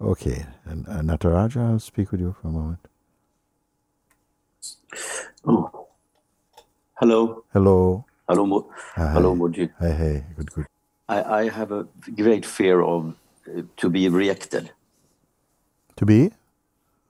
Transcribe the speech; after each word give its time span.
Okay, 0.00 0.46
and 0.64 0.88
uh, 0.88 1.02
Nataraja, 1.02 1.72
I'll 1.72 1.78
speak 1.78 2.10
with 2.12 2.20
you 2.20 2.34
for 2.40 2.48
a 2.48 2.50
moment. 2.52 2.78
Oh, 5.46 5.88
hello, 6.98 7.44
Hello. 7.52 8.04
hello, 8.28 8.46
Mo- 8.46 8.70
Hi. 8.96 9.12
hello, 9.12 9.34
Mooji. 9.34 9.70
Hey, 9.78 9.92
hey, 9.92 10.24
good, 10.36 10.52
good. 10.52 10.66
I, 11.08 11.22
I 11.22 11.48
have 11.50 11.72
a 11.72 11.86
great 12.16 12.46
fear 12.46 12.80
of 12.82 13.14
uh, 13.48 13.62
to 13.78 13.90
be 13.90 14.08
rejected, 14.08 14.70
To 15.96 16.06
be? 16.06 16.30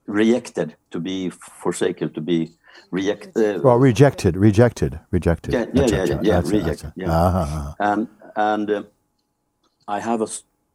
rejected, 0.06 0.76
to 0.90 1.00
be 1.00 1.30
forsaken, 1.30 2.12
to 2.14 2.20
be 2.20 2.52
rejected. 2.90 3.62
Well, 3.62 3.76
rejected, 3.76 4.36
rejected, 4.36 4.98
rejected. 5.12 5.54
Yeah, 5.54 5.66
yeah, 5.74 5.86
yeah, 5.86 6.04
yeah, 6.04 6.18
yeah, 6.22 6.38
acha, 6.40 6.50
reject, 6.50 6.82
acha. 6.82 6.92
yeah. 6.96 7.08
Ah, 7.10 7.32
ah, 7.34 7.76
ah. 7.80 7.92
and 7.92 8.08
and 8.36 8.70
uh, 8.70 8.82
I 9.86 10.00
have 10.00 10.22
a 10.22 10.28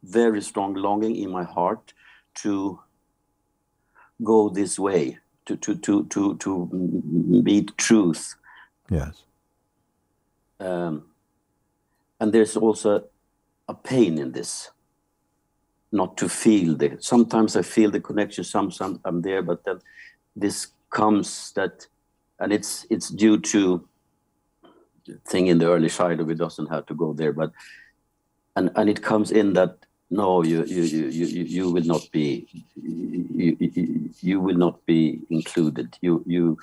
very 0.04 0.42
strong 0.42 0.76
longing 0.76 1.16
in 1.18 1.32
my 1.32 1.44
heart 1.44 1.94
to 2.36 2.80
go 4.24 4.50
this 4.50 4.80
way, 4.80 5.20
to 5.46 5.56
to 5.58 5.76
to 5.76 6.06
to 6.06 6.36
to 6.36 6.70
meet 6.72 7.78
truth. 7.78 8.36
Yes. 8.90 9.24
Um, 10.60 11.06
and 12.20 12.32
there's 12.32 12.56
also 12.56 13.06
a 13.68 13.74
pain 13.74 14.18
in 14.18 14.32
this, 14.32 14.72
not 15.92 16.18
to 16.18 16.30
feel 16.30 16.76
the. 16.76 16.98
Sometimes 17.00 17.56
I 17.56 17.62
feel 17.62 17.92
the 17.92 18.00
connection. 18.00 18.44
Sometimes 18.44 19.00
I'm 19.04 19.22
there, 19.22 19.42
but 19.42 19.64
then 19.66 19.80
this 20.36 20.68
comes 20.90 21.52
that, 21.54 21.88
and 22.40 22.54
it's 22.54 22.86
it's 22.90 23.10
due 23.10 23.40
to 23.40 23.88
thing 25.28 25.48
in 25.48 25.60
the 25.60 25.68
early 25.68 25.90
childhood. 25.90 26.28
We 26.28 26.36
doesn't 26.36 26.70
have 26.70 26.86
to 26.88 26.94
go 26.94 27.14
there, 27.14 27.34
but 27.34 27.52
and 28.56 28.72
and 28.76 28.90
it 28.90 29.02
comes 29.02 29.32
in 29.32 29.54
that 29.54 29.78
no, 30.10 30.44
you 30.44 30.64
you 30.66 30.84
you 30.84 31.08
you 31.08 31.44
you 31.44 31.72
will 31.72 31.84
not 31.84 32.08
be 32.12 32.48
you, 32.76 33.58
you, 33.60 34.10
you 34.22 34.40
will 34.40 34.56
not 34.56 34.86
be 34.86 35.22
included. 35.30 35.98
You 36.02 36.24
you 36.28 36.58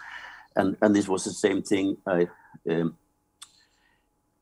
and 0.56 0.76
and 0.80 0.94
this 0.94 1.08
was 1.08 1.24
the 1.24 1.32
same 1.32 1.62
thing. 1.62 1.96
I 2.06 2.28
um, 2.70 2.96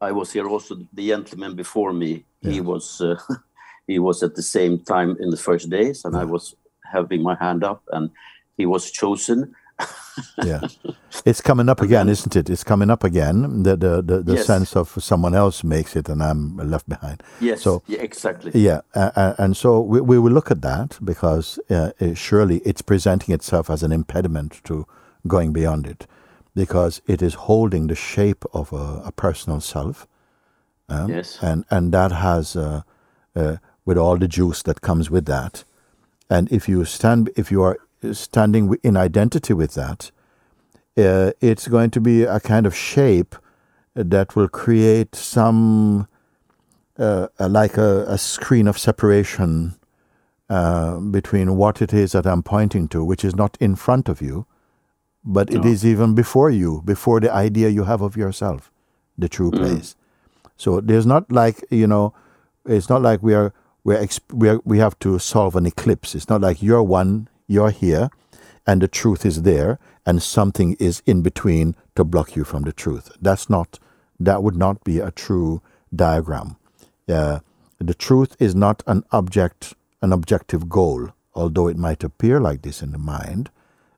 I 0.00 0.12
was 0.12 0.32
here 0.32 0.48
also. 0.48 0.76
The 0.92 1.08
gentleman 1.08 1.54
before 1.54 1.92
me, 1.92 2.24
he 2.42 2.60
was 2.60 3.00
uh, 3.00 3.16
he 3.86 3.98
was 3.98 4.22
at 4.22 4.34
the 4.34 4.42
same 4.42 4.80
time 4.80 5.16
in 5.20 5.30
the 5.30 5.36
first 5.36 5.70
days, 5.70 6.04
and 6.04 6.16
I 6.16 6.24
was 6.24 6.54
having 6.92 7.22
my 7.22 7.36
hand 7.36 7.64
up, 7.64 7.82
and 7.92 8.10
he 8.56 8.66
was 8.66 8.90
chosen. 8.90 9.54
Yeah. 10.44 10.60
It's 11.24 11.40
coming 11.40 11.68
up 11.68 11.80
again, 11.80 12.08
isn't 12.08 12.36
it? 12.36 12.50
It's 12.50 12.64
coming 12.64 12.90
up 12.90 13.04
again. 13.04 13.62
The 13.62 13.76
the 13.76 14.02
the, 14.02 14.22
the 14.22 14.34
Yes. 14.34 14.46
sense 14.46 14.76
of 14.76 15.02
someone 15.02 15.34
else 15.38 15.64
makes 15.64 15.96
it 15.96 16.08
and 16.08 16.22
I'm 16.22 16.56
left 16.70 16.88
behind. 16.88 17.22
Yes, 17.40 17.62
So- 17.62 17.82
yeah, 17.86 18.02
exactly. 18.02 18.50
Yeah, 18.54 18.80
uh, 18.94 19.10
uh, 19.16 19.34
and 19.38 19.56
so 19.56 19.80
we, 19.80 20.00
we 20.00 20.18
will 20.18 20.32
look 20.32 20.50
at 20.50 20.60
that 20.62 20.98
because 21.04 21.58
uh, 21.70 21.90
uh, 22.00 22.14
surely 22.14 22.58
it's 22.64 22.82
presenting 22.82 23.34
itself 23.34 23.70
as 23.70 23.82
an 23.82 23.92
impediment 23.92 24.60
to 24.64 24.86
going 25.26 25.52
beyond 25.52 25.86
it, 25.86 26.06
because 26.54 27.02
it 27.06 27.22
is 27.22 27.34
holding 27.34 27.86
the 27.88 27.94
shape 27.96 28.44
of 28.52 28.72
a, 28.72 29.02
a 29.06 29.12
personal 29.12 29.60
self, 29.60 30.06
um, 30.88 31.08
Yes. 31.10 31.38
and 31.42 31.64
and 31.70 31.92
that 31.92 32.12
has 32.12 32.56
uh, 32.56 32.82
uh, 33.36 33.56
with 33.86 33.98
all 33.98 34.18
the 34.18 34.28
juice 34.28 34.62
that 34.62 34.80
comes 34.80 35.10
with 35.10 35.24
that, 35.26 35.64
and 36.28 36.48
if 36.52 36.68
you 36.68 36.84
stand 36.84 37.30
if 37.36 37.50
you 37.52 37.62
are 37.64 37.76
standing 38.12 38.76
in 38.82 38.96
identity 38.96 39.52
with 39.54 39.74
that, 39.74 40.10
uh, 40.96 41.32
it's 41.40 41.68
going 41.68 41.90
to 41.90 42.00
be 42.00 42.22
a 42.24 42.40
kind 42.40 42.66
of 42.66 42.74
shape 42.74 43.34
that 43.94 44.36
will 44.36 44.48
create 44.48 45.14
some 45.14 46.08
uh, 46.98 47.28
like 47.38 47.76
a, 47.76 48.04
a 48.08 48.18
screen 48.18 48.68
of 48.68 48.78
separation 48.78 49.74
uh, 50.48 50.98
between 50.98 51.56
what 51.56 51.80
it 51.80 51.92
is 51.94 52.12
that 52.12 52.26
I'm 52.26 52.42
pointing 52.42 52.88
to, 52.88 53.04
which 53.04 53.24
is 53.24 53.34
not 53.36 53.56
in 53.60 53.76
front 53.76 54.08
of 54.08 54.20
you, 54.20 54.46
but 55.24 55.50
it 55.50 55.64
No. 55.64 55.70
is 55.70 55.84
even 55.86 56.14
before 56.14 56.50
you, 56.50 56.82
before 56.84 57.20
the 57.20 57.32
idea 57.32 57.68
you 57.68 57.84
have 57.84 58.02
of 58.02 58.16
yourself, 58.16 58.70
the 59.16 59.28
true 59.28 59.50
place. 59.50 59.96
So 60.56 60.80
there's 60.80 61.06
not 61.06 61.30
like 61.30 61.64
you 61.70 61.86
know, 61.86 62.12
it's 62.66 62.88
not 62.88 63.00
like 63.02 63.22
we 63.22 63.34
are 63.34 63.52
we're, 63.84 63.98
exp- 63.98 64.32
we 64.32 64.48
are 64.48 64.60
we 64.64 64.78
have 64.78 64.98
to 65.00 65.18
solve 65.18 65.56
an 65.56 65.66
eclipse. 65.66 66.14
It's 66.14 66.28
not 66.28 66.40
like 66.42 66.62
you're 66.62 66.82
one, 66.82 67.28
you're 67.50 67.70
here, 67.70 68.08
and 68.66 68.80
the 68.80 68.88
truth 68.88 69.26
is 69.26 69.42
there, 69.42 69.78
and 70.06 70.22
something 70.22 70.76
is 70.78 71.02
in 71.04 71.20
between 71.22 71.74
to 71.96 72.04
block 72.04 72.36
you 72.36 72.44
from 72.44 72.62
the 72.62 72.72
truth. 72.72 73.10
That's 73.20 73.50
not 73.50 73.78
that 74.20 74.42
would 74.42 74.56
not 74.56 74.84
be 74.84 74.98
a 75.00 75.10
true 75.10 75.62
diagram. 75.94 76.56
Uh, 77.08 77.40
the 77.78 77.94
truth 77.94 78.36
is 78.38 78.54
not 78.54 78.82
an 78.86 79.02
object, 79.10 79.74
an 80.02 80.12
objective 80.12 80.68
goal, 80.68 81.08
although 81.34 81.68
it 81.68 81.78
might 81.78 82.04
appear 82.04 82.38
like 82.38 82.62
this 82.62 82.82
in 82.82 82.92
the 82.92 82.98
mind, 82.98 83.50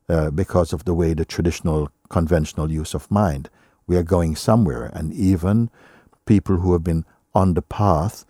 uh, 0.09 0.31
because 0.31 0.73
of 0.73 0.85
the 0.85 0.93
way 0.93 1.13
the 1.13 1.25
traditional 1.25 1.89
conventional 2.09 2.71
use 2.71 2.93
of 2.93 3.11
mind. 3.11 3.49
We 3.85 3.97
are 3.97 4.03
going 4.03 4.35
somewhere, 4.35 4.89
and 4.93 5.13
even 5.13 5.69
people 6.25 6.57
who 6.57 6.71
have 6.73 6.83
been 6.83 7.05
on 7.35 7.53
the 7.53 7.61
path 7.61 8.25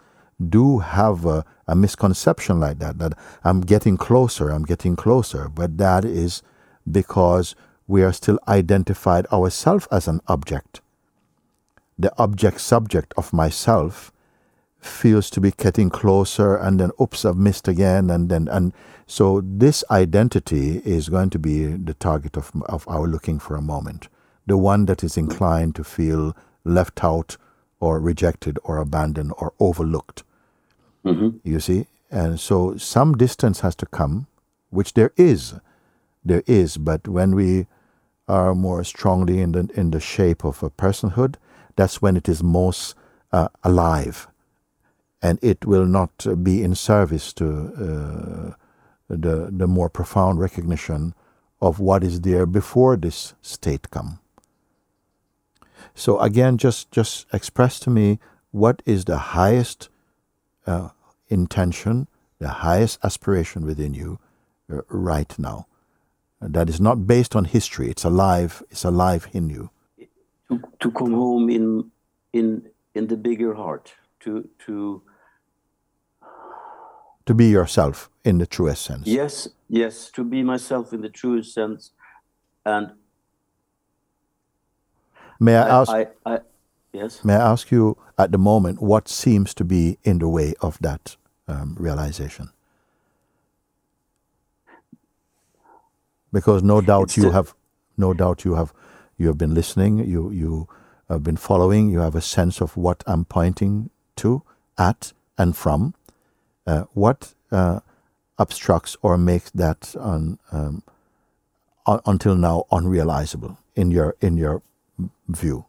do 0.49 0.79
have 0.79 1.25
a, 1.25 1.45
a 1.67 1.75
misconception 1.75 2.59
like 2.59 2.79
that 2.79 2.99
that 2.99 3.13
I'm 3.43 3.61
getting 3.61 3.97
closer, 3.97 4.49
I'm 4.49 4.63
getting 4.63 4.95
closer, 4.95 5.47
but 5.47 5.77
that 5.77 6.03
is 6.05 6.41
because 6.89 7.55
we 7.87 8.03
are 8.03 8.13
still 8.13 8.39
identified 8.47 9.25
ourselves 9.27 9.87
as 9.91 10.07
an 10.07 10.21
object. 10.27 10.81
The 11.97 12.13
object 12.17 12.59
subject 12.61 13.13
of 13.17 13.33
myself 13.33 14.11
feels 14.79 15.29
to 15.29 15.39
be 15.39 15.51
getting 15.51 15.89
closer 15.89 16.55
and 16.55 16.79
then 16.79 16.91
oops 16.99 17.23
I've 17.23 17.37
missed 17.37 17.67
again 17.67 18.09
and 18.09 18.29
then 18.29 18.49
and 18.49 18.73
so 19.07 19.41
this 19.43 19.83
identity 19.89 20.81
is 20.83 21.07
going 21.07 21.29
to 21.29 21.39
be 21.39 21.67
the 21.67 21.93
target 21.93 22.35
of 22.35 22.51
of 22.65 22.85
our 22.87 23.07
looking 23.07 23.39
for 23.39 23.55
a 23.55 23.61
moment. 23.61 24.09
The 24.45 24.57
one 24.57 24.85
that 24.85 25.03
is 25.03 25.17
inclined 25.17 25.75
to 25.75 25.83
feel 25.83 26.35
left 26.65 27.03
out 27.03 27.37
or 27.79 27.99
rejected 27.99 28.59
or 28.63 28.77
abandoned 28.77 29.31
or 29.37 29.53
overlooked 29.59 30.23
Mhm. 31.05 31.39
you 31.43 31.59
see 31.59 31.87
and 32.11 32.39
so 32.39 32.77
some 32.77 33.13
distance 33.17 33.59
has 33.61 33.75
to 33.75 33.85
come 33.85 34.27
which 34.69 34.93
there 34.93 35.11
is 35.17 35.55
there 36.23 36.43
is 36.47 36.77
but 36.77 37.07
when 37.07 37.35
we 37.35 37.67
are 38.27 38.55
more 38.55 38.83
strongly 38.83 39.41
in 39.41 39.51
the 39.51 39.69
in 39.75 39.91
the 39.91 39.99
shape 39.99 40.45
of 40.45 40.63
a 40.63 40.69
personhood 40.69 41.35
that's 41.75 42.01
when 42.01 42.15
it 42.15 42.29
is 42.29 42.41
most 42.43 42.95
uh, 43.31 43.47
alive 43.63 44.27
and 45.21 45.39
it 45.41 45.65
will 45.65 45.85
not 45.85 46.25
be 46.43 46.63
in 46.63 46.75
service 46.75 47.33
to 47.33 47.47
uh, 47.87 48.53
the 49.09 49.49
the 49.51 49.67
more 49.67 49.89
profound 49.89 50.39
recognition 50.39 51.13
of 51.61 51.79
what 51.79 52.03
is 52.03 52.21
there 52.21 52.45
before 52.45 52.97
this 52.97 53.33
state 53.41 53.89
come. 53.89 54.19
So 55.95 56.19
again, 56.19 56.57
just 56.57 56.91
just 56.91 57.25
express 57.33 57.79
to 57.81 57.89
me 57.89 58.19
what 58.51 58.81
is 58.85 59.05
the 59.05 59.17
highest 59.17 59.89
uh, 60.67 60.89
intention, 61.33 62.07
the 62.39 62.49
highest 62.49 62.99
aspiration 63.03 63.65
within 63.65 63.93
you 63.93 64.19
uh, 64.71 64.81
right 64.89 65.39
now. 65.39 65.67
That 66.41 66.69
is 66.69 66.79
not 66.79 67.07
based 67.07 67.35
on 67.35 67.45
history. 67.45 67.89
It's 67.89 68.05
alive. 68.05 68.63
It's 68.71 68.85
alive 68.85 69.27
in 69.33 69.49
you. 69.49 69.69
to, 70.49 70.59
to 70.79 70.91
come 70.91 71.13
home 71.13 71.49
in 71.49 71.91
in 72.33 72.47
in 72.95 73.07
the 73.07 73.17
bigger 73.17 73.53
heart 73.55 73.93
to 74.19 74.49
to 74.65 75.01
To 77.25 77.33
be 77.33 77.45
yourself 77.45 78.09
in 78.23 78.37
the 78.39 78.45
truest 78.45 78.81
sense. 78.85 79.07
yes 79.07 79.47
yes 79.69 80.11
to 80.11 80.23
be 80.23 80.43
myself 80.43 80.93
in 80.93 81.01
the 81.01 81.09
truest 81.09 81.53
sense 81.53 81.91
and 82.65 82.91
May 85.39 85.55
I 85.55 85.63
I, 85.67 85.81
ask? 85.81 85.91
I, 85.91 86.07
I 86.25 86.39
yes 86.93 87.23
May 87.23 87.33
I 87.35 87.51
ask 87.51 87.71
you 87.71 87.97
at 88.17 88.31
the 88.31 88.37
moment 88.37 88.81
what 88.81 89.07
seems 89.09 89.53
to 89.55 89.63
be 89.63 89.97
in 90.03 90.19
the 90.19 90.27
way 90.27 90.53
of 90.61 90.77
that 90.81 91.17
um, 91.47 91.75
realization? 91.79 92.49
Because 96.33 96.63
no 96.63 96.81
doubt 96.81 97.03
It's 97.05 97.17
you 97.17 97.23
the- 97.25 97.31
have, 97.33 97.53
no 97.97 98.13
doubt 98.13 98.45
you 98.45 98.55
have, 98.55 98.73
you 99.17 99.27
have 99.27 99.37
been 99.37 99.53
listening. 99.55 99.99
You 99.99 100.31
you 100.31 100.67
have 101.09 101.23
been 101.23 101.37
following. 101.37 101.89
You 101.91 101.99
have 102.01 102.15
a 102.15 102.21
sense 102.21 102.61
of 102.61 102.77
what 102.77 103.03
I'm 103.07 103.25
pointing 103.25 103.89
to, 104.17 104.43
at, 104.77 105.13
and 105.37 105.55
from. 105.55 105.93
Uh, 106.67 106.83
what 106.93 107.33
uh, 107.51 107.81
obstructs 108.39 108.97
or 109.01 109.17
makes 109.17 109.51
that 109.51 109.95
un, 109.99 110.39
um, 110.51 110.83
un, 111.87 111.99
until 112.05 112.35
now 112.35 112.65
unrealizable 112.71 113.57
in 113.75 113.91
your 113.91 114.15
in 114.21 114.37
your 114.37 114.61
view? 115.29 115.65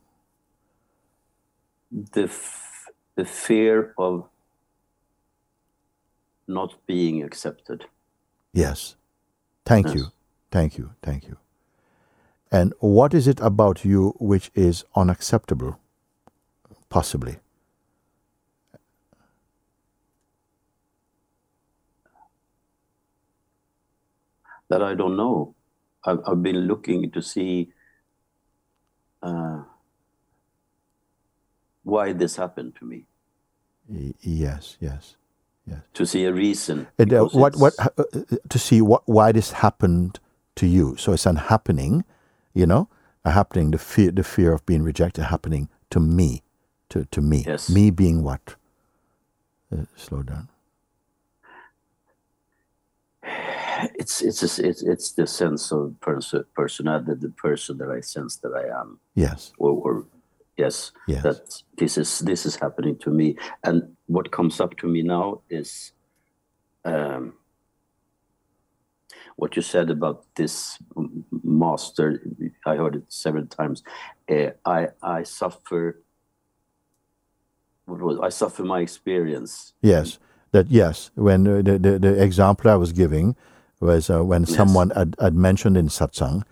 the 1.93 2.25
f- 2.25 2.87
the 3.17 3.25
fear 3.25 3.95
of 3.99 4.29
not 6.49 6.75
being 6.87 7.23
accepted 7.23 7.87
Yes. 8.55 8.97
Thank 9.67 9.89
Yes. 9.89 9.97
you. 9.97 10.07
Thank 10.51 10.79
you. 10.79 10.91
Thank 11.03 11.29
you. 11.29 11.37
And 12.53 12.75
what 12.81 13.15
is 13.15 13.29
it 13.29 13.41
about 13.41 13.85
you 13.85 14.15
which 14.21 14.51
is 14.55 14.85
unacceptable? 14.97 15.79
Possibly. 16.89 17.39
that 24.69 24.83
I 24.83 24.95
don't 24.95 25.17
know. 25.17 25.55
I've, 26.05 26.21
I've 26.27 26.43
been 26.43 26.61
looking 26.69 27.11
to 27.13 27.23
see 27.23 27.71
uh, 29.23 29.63
why 31.83 32.13
this 32.13 32.37
happened 32.37 32.75
to 32.81 32.85
me. 32.87 33.07
Y- 33.89 34.15
yes, 34.23 34.77
yes, 34.81 35.17
yes. 35.67 35.81
To 35.95 36.07
see 36.07 36.25
a 36.25 36.33
reason. 36.33 36.87
And, 36.99 37.13
uh, 37.13 37.25
what, 37.27 37.57
what, 37.57 37.75
uh, 37.79 37.89
uh, 37.99 38.37
to 38.49 38.59
see 38.59 38.81
what, 38.83 39.03
why 39.07 39.33
this 39.33 39.53
happened 39.53 40.21
to 40.57 40.67
you. 40.67 40.97
So 40.97 41.13
it's 41.13 41.27
an 41.27 41.37
happening, 41.37 42.05
you 42.53 42.67
know, 42.67 42.89
a 43.25 43.31
happening, 43.31 43.71
the 43.71 43.79
fear, 43.79 44.11
the 44.11 44.25
fear 44.25 44.53
of 44.53 44.65
being 44.67 44.83
rejected 44.83 45.25
happening 45.25 45.69
to 45.91 46.01
me, 46.01 46.43
to, 46.91 47.05
to 47.07 47.21
me. 47.21 47.45
Yes. 47.47 47.71
Me 47.71 47.91
being 47.91 48.23
what? 48.23 48.57
Uh, 49.73 49.85
slow 49.97 50.23
down. 50.23 50.49
it's 53.95 54.23
it's 54.23 54.41
just, 54.41 54.59
it's 54.59 54.83
it's 54.83 55.13
the 55.13 55.27
sense 55.27 55.73
of 55.73 55.99
person 56.01 56.45
personality, 56.55 57.15
the 57.15 57.31
person 57.31 57.79
that 57.79 57.91
I 57.91 58.01
sense 58.01 58.37
that 58.37 58.53
I 58.53 58.81
am, 58.81 59.01
Yes, 59.15 59.53
or, 59.59 59.71
or 59.71 60.07
yes, 60.57 60.93
yes. 61.07 61.23
that 61.23 61.63
this 61.77 61.99
is 61.99 62.19
this 62.21 62.47
is 62.47 62.57
happening 62.57 62.97
to 62.99 63.11
me, 63.11 63.37
and 63.63 63.97
what 64.07 64.31
comes 64.31 64.61
up 64.61 64.77
to 64.79 64.87
me 64.87 65.03
now 65.03 65.41
is, 65.51 65.93
um, 66.85 67.35
what 69.37 69.57
you 69.57 69.63
said 69.63 69.91
about 69.91 70.25
this 70.37 70.79
master. 71.43 72.23
I 72.67 72.77
heard 72.77 72.97
it 72.97 73.05
several 73.09 73.47
times. 73.47 73.83
Uh, 74.31 74.51
I 74.65 74.89
I 75.03 75.23
suffer. 75.25 76.01
What 77.87 78.01
was 78.01 78.19
I 78.21 78.31
suffer 78.31 78.65
my 78.65 78.81
experience? 78.81 79.75
Yes, 79.83 80.19
that 80.53 80.71
yes. 80.71 81.11
When 81.15 81.47
uh, 81.47 81.63
the, 81.63 81.79
the 81.79 81.99
the 81.99 82.23
example 82.23 82.71
I 82.71 82.77
was 82.77 82.93
giving 82.93 83.37
was 83.81 84.09
uh, 84.09 84.25
when 84.25 84.43
Yes. 84.43 84.57
someone 84.57 84.91
had, 84.91 85.15
had 85.21 85.35
mentioned 85.35 85.77
in 85.77 85.89
satsang, 85.89 86.45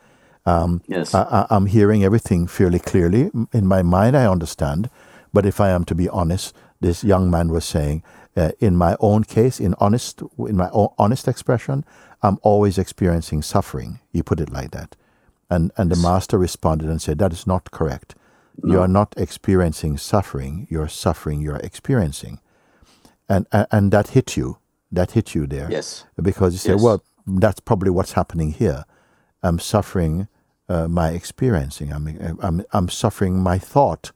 Yes. 0.86 1.14
I, 1.14 1.46
I'm 1.50 1.66
hearing 1.66 2.04
everything 2.04 2.46
fairly 2.46 2.78
clearly 2.78 3.30
in 3.52 3.66
my 3.66 3.82
mind. 3.82 4.16
I 4.16 4.26
understand, 4.26 4.90
but 5.32 5.46
if 5.46 5.60
I 5.60 5.70
am 5.70 5.84
to 5.84 5.94
be 5.94 6.08
honest, 6.08 6.54
this 6.80 7.04
young 7.04 7.30
man 7.30 7.48
was 7.48 7.64
saying, 7.64 8.02
uh, 8.36 8.50
in 8.58 8.76
my 8.76 8.96
own 8.98 9.24
case, 9.24 9.60
in 9.60 9.74
honest, 9.78 10.22
in 10.38 10.56
my 10.56 10.68
own 10.72 10.88
honest 10.98 11.28
expression, 11.28 11.84
I'm 12.22 12.38
always 12.42 12.78
experiencing 12.78 13.42
suffering. 13.42 14.00
You 14.12 14.22
put 14.22 14.40
it 14.40 14.50
like 14.50 14.70
that, 14.72 14.96
and 15.50 15.70
and 15.76 15.90
the 15.90 15.96
master 15.96 16.38
responded 16.38 16.88
and 16.88 17.00
said, 17.00 17.18
that 17.18 17.32
is 17.32 17.46
not 17.46 17.70
correct. 17.70 18.14
You 18.64 18.80
are 18.80 18.88
not 18.88 19.14
experiencing 19.16 19.96
suffering. 19.96 20.66
You're 20.70 20.88
suffering. 20.88 21.40
You're 21.40 21.56
experiencing, 21.56 22.40
and 23.28 23.46
and, 23.52 23.66
and 23.70 23.92
that 23.92 24.08
hit 24.08 24.36
you. 24.36 24.58
That 24.90 25.12
hit 25.12 25.34
you 25.34 25.46
there 25.46 25.70
yes. 25.70 26.04
because 26.20 26.52
you 26.52 26.58
say, 26.58 26.72
Yes. 26.72 26.82
well, 26.82 27.02
that's 27.26 27.60
probably 27.60 27.88
what's 27.90 28.12
happening 28.12 28.52
here. 28.52 28.84
I'm 29.42 29.58
suffering 29.58 30.28
uh, 30.68 30.88
my 30.88 31.10
experiencing. 31.10 31.92
I'm, 31.92 32.38
I'm, 32.42 32.64
I'm 32.72 32.88
suffering 32.88 33.38
my 33.40 33.58
thought. 33.58 34.12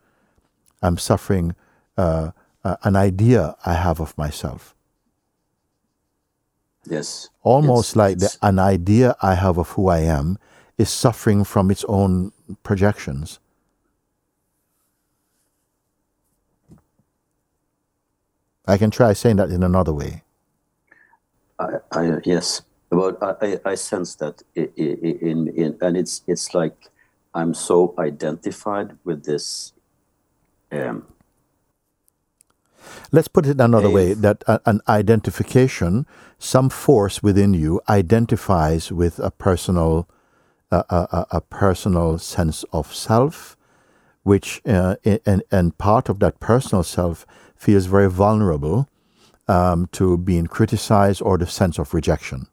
I'm 0.82 0.98
suffering 0.98 1.54
uh, 1.96 2.32
uh, 2.64 2.76
an 2.84 2.96
idea 2.96 3.56
I 3.66 3.74
have 3.74 4.00
of 4.00 4.16
myself. 4.18 4.74
Yes. 6.88 7.30
Almost 7.42 7.90
Yes, 7.90 7.96
like 7.96 8.18
the, 8.18 8.36
an 8.42 8.58
idea 8.58 9.16
I 9.22 9.34
have 9.34 9.58
of 9.58 9.70
who 9.70 9.88
I 9.88 10.00
am 10.00 10.38
is 10.78 10.90
suffering 10.90 11.44
from 11.44 11.70
its 11.70 11.84
own 11.88 12.32
projections. 12.62 13.40
I 18.66 18.78
can 18.78 18.90
try 18.90 19.12
saying 19.12 19.36
that 19.36 19.50
in 19.50 19.62
another 19.62 19.92
way. 19.92 20.22
I, 21.58 21.68
I 21.92 22.18
yes, 22.24 22.62
but 22.90 23.22
I, 23.22 23.34
I, 23.46 23.60
I 23.72 23.74
sense 23.74 24.14
that 24.16 24.42
i- 24.56 24.70
i- 24.78 24.98
i- 25.04 25.18
in, 25.20 25.48
in 25.48 25.78
and 25.80 25.96
it's 25.96 26.22
it's 26.26 26.54
like 26.54 26.88
I'm 27.34 27.54
so 27.54 27.94
identified 27.98 28.96
with 29.04 29.24
this. 29.24 29.72
Um, 30.72 31.06
Let's 33.12 33.28
put 33.28 33.46
it 33.46 33.60
another 33.60 33.88
way 33.90 34.14
that 34.14 34.42
a, 34.46 34.60
an 34.66 34.80
identification, 34.88 36.06
some 36.38 36.68
force 36.68 37.22
within 37.22 37.54
you 37.54 37.80
identifies 37.88 38.90
with 38.92 39.18
a 39.18 39.30
personal, 39.30 40.08
a, 40.70 40.84
a, 40.90 41.08
a- 41.12 41.26
a 41.36 41.40
personal 41.40 42.18
sense 42.18 42.64
of 42.72 42.94
self, 42.94 43.56
which 44.22 44.60
uh, 44.66 44.96
and, 45.04 45.42
and 45.50 45.78
part 45.78 46.08
of 46.08 46.18
that 46.20 46.40
personal 46.40 46.82
self 46.82 47.26
feels 47.56 47.86
very 47.86 48.10
vulnerable 48.10 48.88
um, 49.48 49.88
to 49.92 50.16
being 50.18 50.46
criticized 50.46 51.22
or 51.22 51.38
the 51.38 51.46
sense 51.46 51.78
of 51.78 51.94
rejection. 51.94 52.46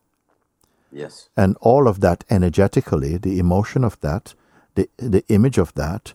Yes, 0.94 1.30
And 1.36 1.58
all 1.62 1.88
of 1.88 2.00
that 2.02 2.24
energetically, 2.30 3.18
the 3.18 3.40
emotion 3.40 3.84
of 3.84 4.00
that, 4.02 4.36
the, 4.76 4.88
the 4.98 5.24
image 5.30 5.58
of 5.58 5.74
that, 5.74 6.14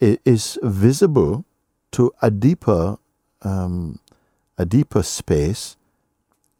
is 0.00 0.58
visible 0.62 1.44
to 1.92 2.12
a 2.22 2.30
deeper, 2.30 2.98
um, 3.42 3.98
a 4.58 4.64
deeper 4.64 5.02
space. 5.02 5.76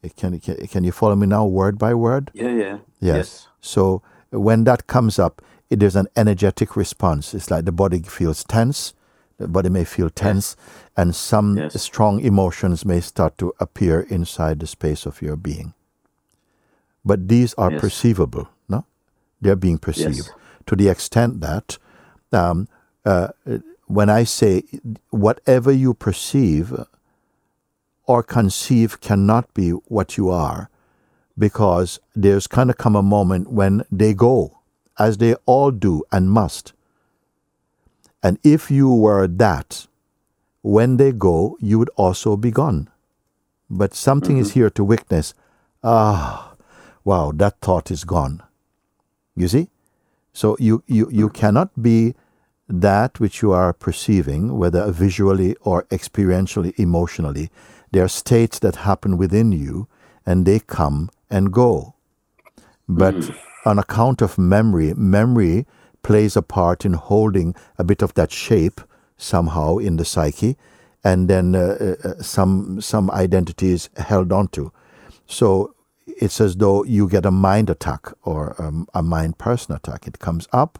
Eh, 0.05 0.09
Can, 0.17 0.41
can, 0.41 0.57
can 0.67 0.85
you 0.85 0.93
follow 0.93 1.17
me 1.17 1.27
now, 1.27 1.47
word 1.47 1.79
by 1.79 1.95
word? 1.95 2.31
yeah, 2.35 2.51
yeah, 2.55 2.79
Yes. 3.01 3.49
So 3.61 4.03
when 4.31 4.65
that 4.65 4.87
comes 4.87 5.19
up, 5.19 5.43
it, 5.71 5.81
there's 5.81 5.97
an 5.97 6.09
energetic 6.17 6.77
response. 6.77 7.35
It's 7.35 7.51
like 7.51 7.65
the 7.65 7.73
body 7.73 8.03
feels 8.03 8.45
tense, 8.45 8.93
the 9.39 9.49
body 9.49 9.69
may 9.71 9.85
feel 9.85 10.11
tense, 10.11 10.57
and 10.97 11.15
some 11.15 11.57
Yes. 11.59 11.81
strong 11.83 12.21
emotions 12.21 12.85
may 12.85 13.01
start 13.01 13.39
to 13.39 13.53
appear 13.61 14.01
inside 14.11 14.61
the 14.61 14.67
space 14.67 15.07
of 15.07 15.23
your 15.23 15.37
being. 15.37 15.73
But 17.05 17.29
these 17.29 17.55
are 17.55 17.71
Yes. 17.73 17.81
perceivable, 17.81 18.49
no? 18.69 18.85
They're 19.41 19.57
being 19.57 19.79
perceived 19.79 20.29
Yes. 20.29 20.67
to 20.67 20.77
the 20.77 20.89
extent 20.89 21.41
that 21.41 21.79
um, 22.33 22.69
uh, 23.05 23.29
when 23.87 24.09
I 24.09 24.25
say 24.25 24.63
whatever 25.11 25.73
you 25.73 25.95
perceive 25.95 26.73
or 28.07 28.23
conceive 28.23 29.01
cannot 29.01 29.53
be 29.55 29.71
what 29.71 30.17
you 30.17 30.31
are, 30.31 30.69
because 31.39 31.99
there's 32.15 32.47
kind 32.47 32.71
of 32.71 32.77
come 32.77 32.95
a 32.95 33.03
moment 33.03 33.51
when 33.51 33.83
they 33.91 34.15
go, 34.15 34.59
as 34.99 35.19
they 35.19 35.35
all 35.47 35.71
do 35.71 36.03
and 36.13 36.31
must. 36.31 36.73
And 38.23 38.39
if 38.45 38.71
you 38.71 38.93
were 38.93 39.27
that, 39.27 39.87
when 40.63 40.99
they 40.99 41.11
go, 41.11 41.57
you 41.61 41.79
would 41.79 41.91
also 41.97 42.37
be 42.37 42.51
gone. 42.51 42.89
But 43.71 43.95
something 43.95 44.37
is 44.37 44.53
here 44.53 44.69
to 44.71 44.85
witness. 44.85 45.33
Ah, 45.83 46.50
wow, 47.05 47.33
that 47.35 47.61
thought 47.61 47.91
is 47.91 48.05
gone. 48.05 48.43
You 49.37 49.49
see? 49.49 49.69
So 50.33 50.57
you, 50.59 50.83
you, 50.87 51.09
you 51.11 51.29
cannot 51.29 51.83
be 51.83 52.15
that 52.69 53.19
which 53.19 53.43
you 53.43 53.53
are 53.53 53.73
perceiving, 53.73 54.57
whether 54.57 54.91
visually 54.93 55.57
or 55.63 55.85
experientially, 55.85 56.79
emotionally. 56.79 57.51
There 57.91 58.05
are 58.05 58.09
states 58.09 58.59
that 58.61 58.77
happen 58.77 59.17
within 59.17 59.51
you 59.51 59.89
and 60.25 60.47
they 60.47 60.61
come 60.61 61.11
and 61.29 61.53
go. 61.53 61.95
But 62.89 63.31
on 63.65 63.79
account 63.79 64.23
of 64.23 64.39
memory, 64.39 64.95
memory 64.95 65.67
plays 66.03 66.37
a 66.37 66.43
part 66.43 66.85
in 66.85 66.95
holding 66.95 67.55
a 67.79 67.85
bit 67.85 68.03
of 68.03 68.15
that 68.15 68.33
shape 68.33 68.81
somehow 69.17 69.79
in 69.79 69.97
the 69.97 70.05
psyche, 70.05 70.57
and 71.05 71.29
then 71.29 71.55
uh, 71.55 71.97
uh, 72.03 72.23
some 72.23 72.81
some 72.81 73.11
identity 73.11 73.73
is 73.73 73.91
held 73.97 74.33
onto. 74.33 74.71
So 75.27 75.75
it's 76.07 76.41
as 76.41 76.57
though 76.57 76.85
you 76.85 77.09
get 77.09 77.27
a 77.27 77.31
mind 77.31 77.71
attack 77.71 78.13
or 78.23 78.61
um, 78.61 78.89
a 78.95 79.03
mind 79.03 79.39
person 79.39 79.75
attack. 79.75 80.07
It 80.07 80.19
comes 80.19 80.49
up, 80.53 80.79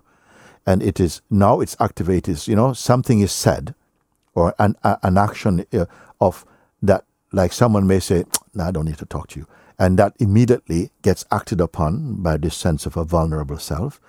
and 0.67 0.83
it 0.83 1.01
is 1.01 1.23
now 1.31 1.61
it's 1.61 1.77
activated. 1.81 2.47
You 2.47 2.57
know, 2.57 2.73
something 2.73 3.21
is 3.21 3.33
said, 3.33 3.75
or 4.35 4.55
an 4.59 4.77
a, 4.83 4.99
an 5.03 5.19
action 5.19 5.67
uh, 5.73 5.87
of 6.21 6.45
that. 6.83 7.05
Like 7.33 7.53
someone 7.53 7.87
may 7.87 8.01
say, 8.01 8.25
"No, 8.55 8.65
I 8.65 8.71
don't 8.71 8.87
need 8.87 8.99
to 8.99 9.07
talk 9.07 9.29
to 9.29 9.41
you," 9.41 9.47
and 9.79 9.99
that 9.99 10.15
immediately 10.19 10.91
gets 11.03 11.25
acted 11.31 11.61
upon 11.61 12.23
by 12.23 12.37
this 12.37 12.57
sense 12.57 12.87
of 12.87 12.97
a 12.97 13.05
vulnerable 13.05 13.59
self, 13.59 14.01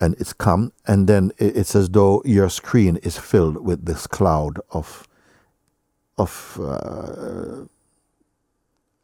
and 0.00 0.14
it's 0.18 0.32
come, 0.32 0.72
and 0.86 1.06
then 1.06 1.32
it's 1.38 1.76
as 1.76 1.88
though 1.88 2.22
your 2.24 2.50
screen 2.50 2.96
is 2.98 3.18
filled 3.18 3.64
with 3.64 3.86
this 3.86 4.06
cloud 4.06 4.58
of 4.70 5.06
of 6.18 6.58
uh, 6.60 7.66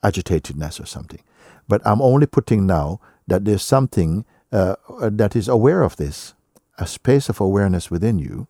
agitatedness 0.02 0.80
or 0.80 0.86
something. 0.86 1.20
But 1.72 1.80
I'm 1.86 2.02
only 2.02 2.26
putting 2.26 2.66
now 2.66 3.00
that 3.26 3.46
there's 3.46 3.62
something 3.62 4.26
uh, 4.52 4.76
that 5.00 5.34
is 5.34 5.48
aware 5.48 5.80
of 5.80 5.96
this, 5.96 6.34
a 6.76 6.86
space 6.86 7.30
of 7.30 7.40
awareness 7.40 7.90
within 7.90 8.18
you, 8.18 8.46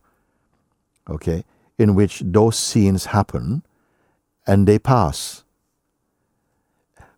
okay, 1.08 1.44
in 1.78 1.94
which 1.94 2.24
those 2.26 2.58
scenes 2.58 3.14
happen 3.14 3.62
and 4.44 4.66
they 4.66 4.76
pass. 4.76 5.44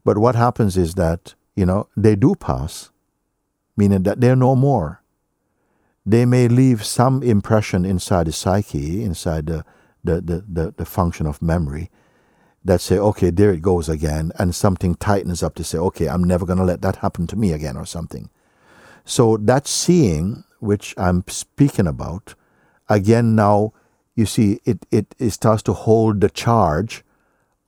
But 0.05 0.19
what 0.19 0.35
happens 0.35 0.77
is 0.77 0.93
that, 0.97 1.37
you 1.57 1.65
know, 1.65 1.89
they 1.97 2.17
do 2.17 2.35
pass, 2.35 2.91
meaning 3.75 4.03
that 4.03 4.21
they're 4.21 4.37
no 4.37 4.55
more. 4.55 5.01
They 6.05 6.27
may 6.27 6.49
leave 6.49 6.85
some 6.85 7.23
impression 7.23 7.87
inside 7.87 8.27
the 8.27 8.33
psyche, 8.33 9.03
inside 9.03 9.47
the, 9.47 9.65
the, 10.05 10.21
the, 10.21 10.45
the, 10.47 10.75
the 10.77 10.85
function 10.85 11.27
of 11.27 11.41
memory, 11.41 11.91
that 12.65 12.81
say, 12.81 12.99
okay, 12.99 13.31
there 13.31 13.53
it 13.53 13.63
goes 13.63 13.89
again, 13.89 14.33
and 14.39 14.55
something 14.55 14.95
tightens 14.95 15.43
up 15.43 15.55
to 15.57 15.65
say, 15.65 15.79
okay, 15.79 16.09
I'm 16.09 16.25
never 16.25 16.47
going 16.47 16.59
to 16.59 16.65
let 16.65 16.83
that 16.83 16.97
happen 16.97 17.27
to 17.29 17.37
me 17.37 17.53
again, 17.53 17.77
or 17.77 17.87
something. 17.87 18.31
So 19.05 19.37
that 19.37 19.67
seeing, 19.67 20.45
which 20.61 20.95
I'm 20.97 21.25
speaking 21.29 21.87
about, 21.87 22.35
again 22.89 23.35
now, 23.35 23.73
you 24.15 24.27
see, 24.27 24.61
it, 24.65 24.87
it, 24.91 25.15
it 25.19 25.31
starts 25.31 25.63
to 25.65 25.73
hold 25.73 26.21
the 26.21 26.31
charge 26.31 27.05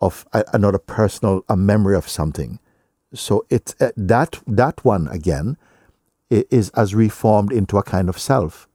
of 0.00 0.26
a, 0.32 0.44
another 0.52 0.78
personal, 0.78 1.44
a 1.48 1.56
memory 1.56 1.96
of 1.96 2.08
something. 2.08 2.58
So 3.12 3.46
it 3.50 3.74
uh, 3.80 3.92
that 3.96 4.40
that 4.46 4.84
one 4.84 5.08
again 5.08 5.56
is 6.28 6.70
as 6.70 6.94
reformed 6.94 7.52
into 7.52 7.78
a 7.78 7.82
kind 7.82 8.08
of 8.08 8.18
self. 8.18 8.68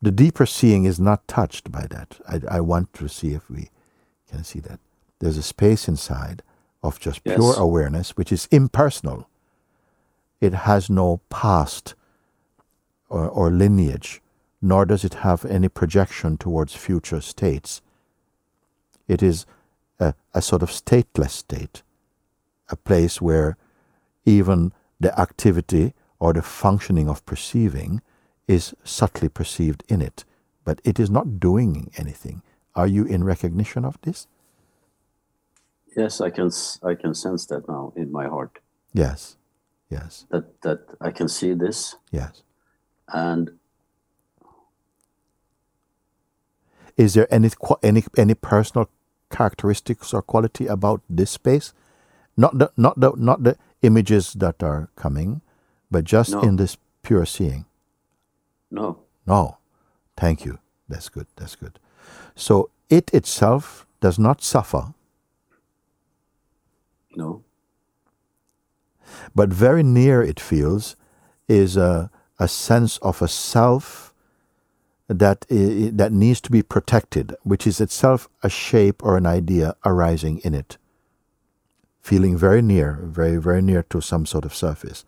The 0.00 0.10
deeper 0.10 0.46
seeing 0.46 0.84
is 0.84 1.00
not 1.00 1.26
touched 1.26 1.72
by 1.72 1.86
that. 1.90 2.20
I, 2.28 2.56
I 2.56 2.60
want 2.60 2.92
to 2.94 3.08
see 3.08 3.32
if 3.32 3.48
we 3.50 3.70
can 4.30 4.44
see 4.44 4.60
that. 4.60 4.78
There's 5.22 5.38
a 5.38 5.42
space 5.42 5.86
inside 5.86 6.42
of 6.82 6.98
just 6.98 7.20
yes. 7.24 7.36
pure 7.36 7.54
awareness, 7.54 8.16
which 8.16 8.32
is 8.32 8.48
impersonal. 8.50 9.28
It 10.40 10.52
has 10.52 10.90
no 10.90 11.20
past 11.30 11.94
or, 13.08 13.28
or 13.28 13.48
lineage, 13.48 14.20
nor 14.60 14.84
does 14.84 15.04
it 15.04 15.14
have 15.22 15.44
any 15.44 15.68
projection 15.68 16.38
towards 16.38 16.74
future 16.74 17.20
states. 17.20 17.80
It 19.06 19.22
is 19.22 19.46
a, 20.00 20.14
a 20.34 20.42
sort 20.42 20.60
of 20.60 20.70
stateless 20.70 21.30
state, 21.30 21.84
a 22.68 22.74
place 22.74 23.22
where 23.22 23.56
even 24.24 24.72
the 24.98 25.16
activity 25.20 25.94
or 26.18 26.32
the 26.32 26.42
functioning 26.42 27.08
of 27.08 27.24
perceiving 27.26 28.02
is 28.48 28.74
subtly 28.82 29.28
perceived 29.28 29.84
in 29.88 30.02
it, 30.02 30.24
but 30.64 30.80
it 30.82 30.98
is 30.98 31.10
not 31.10 31.38
doing 31.38 31.92
anything. 31.96 32.42
Are 32.74 32.88
you 32.88 33.04
in 33.04 33.22
recognition 33.22 33.84
of 33.84 34.00
this? 34.02 34.26
Yes, 35.96 36.20
I 36.20 36.30
can. 36.30 36.50
I 36.82 36.94
can 36.94 37.14
sense 37.14 37.46
that 37.46 37.68
now 37.68 37.92
in 37.96 38.10
my 38.10 38.26
heart. 38.26 38.58
Yes, 38.92 39.36
yes. 39.90 40.26
That 40.30 40.60
that 40.62 40.80
I 41.00 41.10
can 41.10 41.28
see 41.28 41.52
this. 41.54 41.96
Yes. 42.10 42.42
And 43.12 43.58
is 46.96 47.14
there 47.14 47.32
any 47.32 47.50
any 47.82 48.04
any 48.16 48.34
personal 48.34 48.88
characteristics 49.30 50.14
or 50.14 50.22
quality 50.22 50.66
about 50.66 51.02
this 51.08 51.30
space? 51.30 51.72
Not 52.36 52.58
the 52.58 52.70
not 52.76 52.98
the 53.00 53.12
not 53.16 53.42
the 53.42 53.56
images 53.82 54.32
that 54.34 54.62
are 54.62 54.88
coming, 54.96 55.42
but 55.90 56.04
just 56.04 56.32
no. 56.32 56.40
in 56.40 56.56
this 56.56 56.76
pure 57.02 57.26
seeing. 57.26 57.66
No. 58.70 59.00
No. 59.26 59.58
Thank 60.16 60.44
you. 60.44 60.58
That's 60.88 61.08
good. 61.08 61.26
That's 61.36 61.56
good. 61.56 61.78
So 62.34 62.70
it 62.88 63.12
itself 63.12 63.86
does 64.00 64.18
not 64.18 64.42
suffer. 64.42 64.94
No. 67.16 67.42
But 69.34 69.50
very 69.50 69.82
near 69.82 70.22
it 70.22 70.40
feels 70.40 70.96
is 71.48 71.76
a, 71.76 72.10
a 72.38 72.48
sense 72.48 72.98
of 72.98 73.20
a 73.20 73.28
self 73.28 74.14
that, 75.08 75.44
that 75.50 76.12
needs 76.12 76.40
to 76.40 76.50
be 76.50 76.62
protected, 76.62 77.34
which 77.42 77.66
is 77.66 77.80
itself 77.80 78.28
a 78.42 78.48
shape 78.48 79.04
or 79.04 79.16
an 79.16 79.26
idea 79.26 79.76
arising 79.84 80.38
in 80.38 80.54
it 80.54 80.78
feeling 82.02 82.36
very 82.36 82.60
near, 82.60 82.98
very, 83.04 83.36
very 83.36 83.62
near 83.62 83.82
to 83.84 84.00
some 84.00 84.26
sort 84.26 84.44
of 84.44 84.54
surface. 84.54 85.04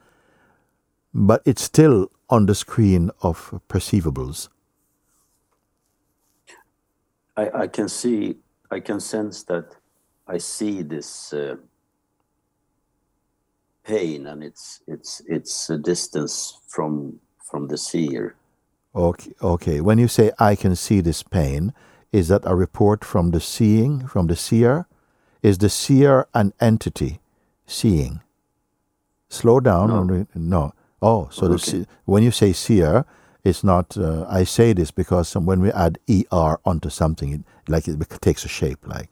But 1.12 1.42
it's 1.44 1.62
still 1.62 2.10
on 2.30 2.46
the 2.46 2.54
screen 2.54 3.10
of 3.20 3.60
perceivables. 3.68 4.48
I, 7.36 7.50
I 7.62 7.66
can 7.66 7.88
see, 7.88 8.36
I 8.70 8.78
can 8.80 9.00
sense 9.00 9.42
that 9.44 9.76
I 10.26 10.38
see 10.38 10.82
this 10.82 11.32
uh, 11.32 11.56
pain 13.84 14.26
and 14.26 14.42
it's 14.42 14.80
it's 14.86 15.22
it's 15.26 15.70
a 15.70 15.78
distance 15.78 16.58
from 16.68 17.20
from 17.50 17.68
the 17.68 17.78
seer. 17.78 18.34
Okay, 18.94 19.32
okay. 19.42 19.80
When 19.80 19.98
you 19.98 20.08
say 20.08 20.30
I 20.38 20.54
can 20.54 20.76
see 20.76 21.00
this 21.00 21.22
pain, 21.22 21.72
is 22.12 22.28
that 22.28 22.42
a 22.44 22.54
report 22.54 23.04
from 23.04 23.32
the 23.32 23.40
seeing, 23.40 24.06
from 24.06 24.28
the 24.28 24.36
seer, 24.36 24.86
is 25.42 25.58
the 25.58 25.68
seer 25.68 26.26
an 26.32 26.52
entity 26.60 27.20
seeing? 27.66 28.20
Slow 29.28 29.60
down. 29.60 30.06
No. 30.06 30.26
no. 30.34 30.74
Oh, 31.02 31.28
so 31.30 31.46
okay. 31.46 31.78
the, 31.78 31.86
when 32.04 32.22
you 32.22 32.30
say 32.30 32.52
seer, 32.52 33.04
it's 33.42 33.64
not. 33.64 33.96
Uh, 33.96 34.26
I 34.28 34.44
say 34.44 34.72
this 34.72 34.90
because 34.90 35.34
when 35.36 35.60
we 35.60 35.70
add 35.72 35.98
er 36.32 36.58
onto 36.64 36.88
something, 36.88 37.32
it, 37.32 37.42
like 37.68 37.88
it 37.88 38.00
takes 38.20 38.44
a 38.44 38.48
shape. 38.48 38.86
Like 38.86 39.10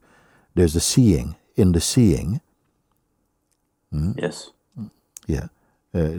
there's 0.55 0.75
the 0.75 0.81
seeing 0.81 1.37
in 1.57 1.73
the 1.73 1.81
seeing. 1.81 2.41
Hmm? 3.91 4.13
Yes. 4.17 4.51
Yeah. 5.27 5.49
Uh, 5.95 6.19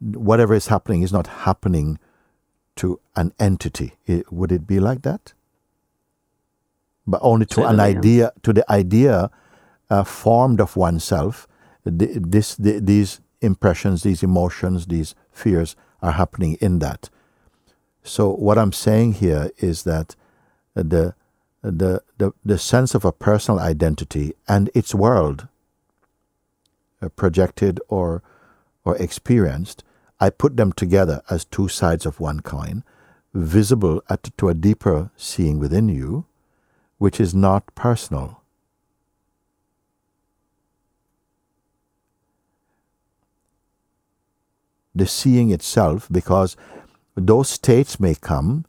whatever 0.00 0.54
is 0.54 0.66
happening 0.66 1.02
is 1.02 1.12
not 1.12 1.26
happening 1.26 1.98
to 2.76 3.00
an 3.16 3.32
entity. 3.38 3.94
It, 4.06 4.32
would 4.32 4.52
it 4.52 4.66
be 4.66 4.80
like 4.80 5.02
that? 5.02 5.32
but 7.06 7.20
only 7.22 7.46
to 7.46 7.66
an 7.66 7.80
idea, 7.80 8.32
to 8.42 8.52
the 8.52 8.70
idea 8.70 9.30
uh, 9.90 10.04
formed 10.04 10.60
of 10.60 10.76
oneself. 10.76 11.46
The, 11.84 12.18
this, 12.18 12.54
the, 12.54 12.80
these 12.80 13.20
impressions, 13.40 14.02
these 14.02 14.22
emotions, 14.22 14.86
these 14.86 15.14
fears 15.30 15.76
are 16.00 16.12
happening 16.12 16.56
in 16.60 16.78
that. 16.78 17.10
So 18.02 18.30
what 18.30 18.58
I'm 18.58 18.72
saying 18.72 19.14
here 19.14 19.50
is 19.58 19.84
that 19.84 20.16
the 20.74 21.14
the 21.62 22.02
the, 22.18 22.32
the 22.44 22.58
sense 22.58 22.94
of 22.94 23.06
a 23.06 23.12
personal 23.12 23.58
identity 23.58 24.34
and 24.46 24.70
its 24.74 24.94
world, 24.94 25.48
Uh, 27.04 27.08
projected 27.10 27.80
or 27.88 28.22
or 28.84 28.96
experienced, 28.96 29.82
I 30.20 30.30
put 30.30 30.56
them 30.56 30.72
together 30.72 31.22
as 31.28 31.44
two 31.44 31.68
sides 31.68 32.06
of 32.06 32.20
one 32.20 32.40
coin, 32.40 32.84
visible 33.32 34.02
at, 34.08 34.30
to 34.36 34.48
a 34.48 34.54
deeper 34.54 35.10
seeing 35.16 35.58
within 35.58 35.88
you, 35.88 36.26
which 36.98 37.18
is 37.18 37.34
not 37.34 37.74
personal. 37.74 38.42
The 44.94 45.06
seeing 45.06 45.50
itself, 45.50 46.06
because 46.12 46.56
those 47.16 47.48
states 47.48 47.98
may 47.98 48.14
come 48.14 48.66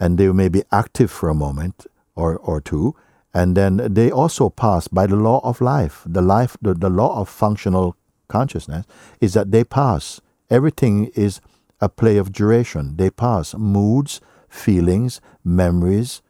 and 0.00 0.18
they 0.18 0.28
may 0.28 0.48
be 0.48 0.62
active 0.70 1.10
for 1.10 1.28
a 1.28 1.34
moment 1.34 1.86
or, 2.14 2.36
or 2.36 2.60
two, 2.60 2.94
and 3.38 3.56
then 3.56 3.76
they 3.76 4.10
also 4.10 4.48
pass 4.50 4.88
by 4.88 5.06
the 5.06 5.14
law 5.14 5.40
of 5.44 5.60
life. 5.60 6.02
The 6.04 6.20
life, 6.20 6.56
the, 6.60 6.74
the 6.74 6.90
law 6.90 7.20
of 7.20 7.28
functional 7.28 7.94
consciousness 8.26 8.84
is 9.20 9.34
that 9.34 9.52
they 9.52 9.62
pass. 9.62 10.20
Everything 10.50 11.12
is 11.14 11.40
a 11.80 11.88
play 11.88 12.16
of 12.16 12.32
duration. 12.32 12.96
They 12.96 13.10
pass. 13.10 13.54
Moods, 13.54 14.20
feelings, 14.48 15.20
memories, 15.44 16.20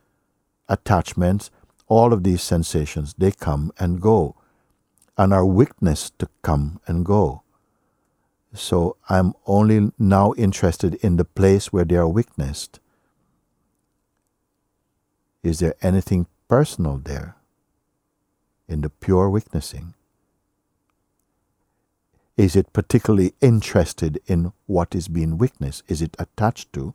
attachments, 0.68 1.50
all 1.86 2.12
of 2.12 2.24
these 2.24 2.42
sensations, 2.42 3.14
they 3.16 3.32
come 3.32 3.72
and 3.78 4.02
go 4.02 4.36
and 5.16 5.32
are 5.32 5.46
witnessed 5.46 6.18
to 6.18 6.28
come 6.42 6.78
and 6.86 7.06
go. 7.06 7.42
So 8.52 8.96
I'm 9.08 9.32
only 9.46 9.92
now 9.98 10.34
interested 10.36 10.96
in 10.96 11.16
the 11.16 11.24
place 11.24 11.72
where 11.72 11.86
they 11.86 11.96
are 11.96 12.06
witnessed. 12.06 12.80
Is 15.42 15.60
there 15.60 15.74
anything 15.80 16.26
personal 16.48 16.98
there 16.98 17.36
in 18.68 18.80
the 18.80 18.90
pure 18.90 19.30
witnessing? 19.30 19.94
Is 22.36 22.54
it 22.56 22.72
particularly 22.72 23.34
interested 23.40 24.20
in 24.26 24.52
what 24.66 24.94
is 24.94 25.08
being 25.08 25.38
witnessed? 25.38 25.82
Is 25.88 26.00
it 26.00 26.16
attached 26.18 26.72
to 26.74 26.94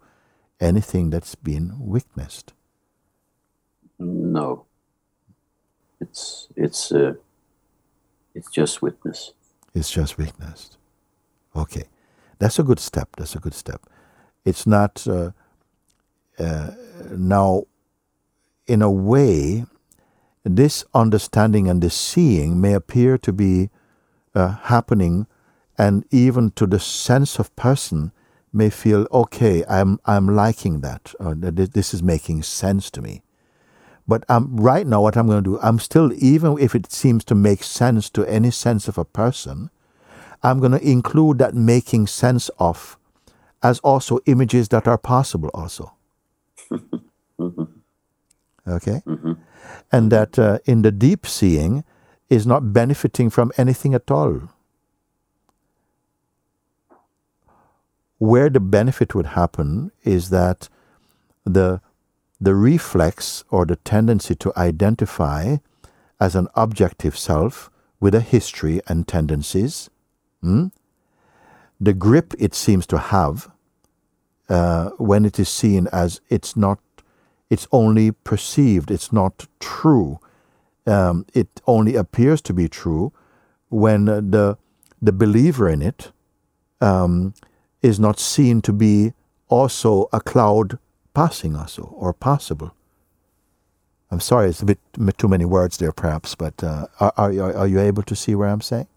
anything 0.59 1.09
that's 1.09 1.35
being 1.35 1.75
witnessed? 1.79 2.53
No. 3.99 4.65
It's 5.99 6.47
it's 6.55 6.91
uh, 6.91 7.13
it's 8.35 8.51
just 8.51 8.81
witness. 8.81 9.33
It's 9.73 9.91
just 9.91 10.17
witnessed. 10.17 10.77
Okay, 11.55 11.85
that's 12.39 12.59
a 12.59 12.63
good 12.63 12.79
step. 12.79 13.09
That's 13.17 13.35
a 13.35 13.39
good 13.39 13.53
step. 13.53 13.81
It's 14.45 14.67
not 14.67 15.05
uh, 15.07 15.31
uh, 16.39 16.71
now. 17.11 17.63
In 18.65 18.81
a 18.81 18.91
way, 18.91 19.65
this 20.43 20.85
understanding 20.93 21.69
and 21.69 21.81
this 21.81 21.95
seeing 21.95 22.59
may 22.59 22.73
appear 22.73 23.17
to 23.17 23.33
be 23.33 23.69
uh, 24.35 24.55
happening, 24.63 25.27
and 25.77 26.05
even 26.11 26.51
to 26.51 26.65
the 26.65 26.79
sense 26.79 27.39
of 27.39 27.55
person 27.55 28.11
may 28.51 28.69
feel 28.69 29.07
okay. 29.11 29.63
I'm 29.67 29.99
I'm 30.05 30.27
liking 30.27 30.81
that. 30.81 31.13
Or 31.19 31.35
this 31.35 31.93
is 31.93 32.03
making 32.03 32.43
sense 32.43 32.89
to 32.91 33.01
me. 33.01 33.23
But 34.07 34.29
um, 34.29 34.57
right 34.57 34.85
now, 34.85 35.01
what 35.01 35.15
I'm 35.15 35.27
going 35.27 35.43
to 35.43 35.49
do, 35.51 35.59
I'm 35.61 35.79
still, 35.79 36.11
even 36.13 36.57
if 36.59 36.75
it 36.75 36.91
seems 36.91 37.23
to 37.25 37.35
make 37.35 37.63
sense 37.63 38.09
to 38.11 38.25
any 38.25 38.51
sense 38.51 38.89
of 38.89 38.97
a 38.97 39.05
person, 39.05 39.69
I'm 40.41 40.59
going 40.59 40.73
to 40.73 40.85
include 40.85 41.37
that 41.37 41.55
making 41.55 42.07
sense 42.07 42.49
of 42.59 42.97
as 43.61 43.79
also 43.79 44.19
images 44.25 44.67
that 44.69 44.87
are 44.87 44.97
possible 44.97 45.49
also. 45.53 45.93
Okay? 48.67 49.01
hmm 49.05 49.33
And 49.91 50.11
that 50.11 50.39
uh, 50.39 50.59
in 50.65 50.81
the 50.81 50.91
deep 50.91 51.25
seeing 51.25 51.83
is 52.29 52.45
not 52.45 52.73
benefiting 52.73 53.29
from 53.29 53.51
anything 53.57 53.93
at 53.93 54.09
all. 54.09 54.49
Where 58.17 58.49
the 58.49 58.59
benefit 58.59 59.13
would 59.13 59.27
happen 59.27 59.91
is 60.03 60.29
that 60.29 60.69
the, 61.45 61.81
the 62.39 62.55
reflex 62.55 63.43
or 63.49 63.65
the 63.65 63.75
tendency 63.75 64.35
to 64.35 64.53
identify 64.55 65.57
as 66.19 66.35
an 66.35 66.47
objective 66.55 67.17
self 67.17 67.69
with 67.99 68.15
a 68.15 68.21
history 68.21 68.81
and 68.87 69.07
tendencies, 69.07 69.89
hmm, 70.41 70.67
the 71.79 71.93
grip 71.93 72.33
it 72.39 72.55
seems 72.55 72.85
to 72.87 72.97
have 72.97 73.51
uh, 74.49 74.89
when 74.97 75.25
it 75.25 75.39
is 75.39 75.49
seen 75.49 75.87
as 75.91 76.21
it's 76.29 76.55
not, 76.55 76.79
it's 77.53 77.67
only 77.71 78.11
perceived, 78.11 78.91
it's 78.91 79.11
not 79.11 79.47
true. 79.59 80.19
Um, 80.85 81.25
it 81.33 81.47
only 81.65 81.95
appears 81.95 82.41
to 82.41 82.53
be 82.53 82.67
true 82.67 83.11
when 83.69 84.09
uh, 84.09 84.21
the 84.35 84.57
the 85.01 85.11
believer 85.11 85.67
in 85.73 85.81
it 85.81 86.11
um, 86.81 87.33
is 87.81 87.99
not 87.99 88.19
seen 88.19 88.61
to 88.61 88.73
be 88.73 89.13
also 89.47 90.07
a 90.11 90.19
cloud 90.19 90.77
passing 91.13 91.55
also 91.55 91.83
or 92.03 92.13
possible. 92.13 92.69
I'm 94.11 94.19
sorry, 94.19 94.49
it's 94.49 94.61
a 94.61 94.65
bit 94.65 94.79
too 95.17 95.27
many 95.27 95.45
words 95.45 95.77
there, 95.77 95.91
perhaps, 95.91 96.35
but 96.35 96.63
uh, 96.63 96.85
are, 96.99 97.13
are, 97.17 97.31
you- 97.33 97.43
are 97.43 97.67
you 97.67 97.79
able 97.79 98.03
to 98.03 98.15
see 98.15 98.35
where 98.35 98.49
I'm 98.49 98.61
saying? 98.61 98.87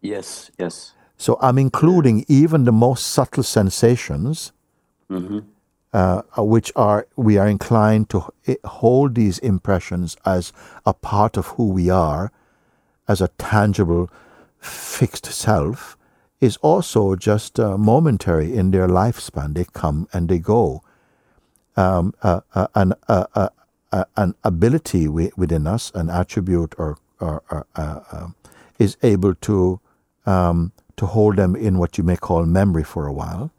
Yes, 0.00 0.50
yes. 0.58 0.94
So 1.16 1.38
I'm 1.40 1.58
including 1.58 2.24
even 2.28 2.64
the 2.64 2.72
most 2.72 3.06
subtle 3.06 3.42
sensations, 3.44 4.52
hmm 5.08 5.38
uh, 5.92 6.22
which 6.38 6.72
are 6.74 7.06
we 7.16 7.36
are 7.36 7.48
inclined 7.48 8.08
to 8.10 8.24
hold 8.64 9.14
these 9.14 9.38
impressions 9.38 10.16
as 10.24 10.52
a 10.86 10.94
part 10.94 11.36
of 11.36 11.46
who 11.48 11.68
we 11.68 11.90
are, 11.90 12.32
as 13.08 13.20
a 13.20 13.28
tangible, 13.38 14.10
fixed 14.58 15.26
self, 15.26 15.96
is 16.40 16.56
also 16.58 17.14
just 17.14 17.60
uh, 17.60 17.76
momentary 17.76 18.54
in 18.54 18.70
their 18.70 18.88
lifespan. 18.88 19.54
They 19.54 19.66
come 19.72 20.08
and 20.12 20.28
they 20.28 20.38
go. 20.38 20.82
Um, 21.76 22.14
uh, 22.22 22.40
uh, 22.54 22.66
an, 22.74 22.92
uh, 23.08 23.24
uh, 23.34 23.48
uh, 23.92 24.04
an 24.16 24.34
ability 24.44 25.08
within 25.08 25.66
us, 25.66 25.90
an 25.94 26.10
attribute, 26.10 26.74
or, 26.76 26.98
or, 27.18 27.42
or 27.50 27.66
uh, 27.76 28.00
um 28.12 28.34
is 28.78 28.96
able 29.02 29.34
to 29.36 29.80
um, 30.26 30.72
to 30.96 31.06
hold 31.06 31.36
them 31.36 31.56
in 31.56 31.78
what 31.78 31.98
you 31.98 32.04
may 32.04 32.16
call 32.16 32.44
memory 32.44 32.84
for 32.84 33.06
a 33.06 33.12
while. 33.12 33.50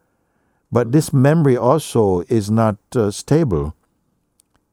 But 0.74 0.92
this 0.92 1.13
memory 1.13 1.56
also 1.56 2.22
is 2.30 2.50
not 2.50 2.77
uh, 2.96 3.12
stable. 3.12 3.75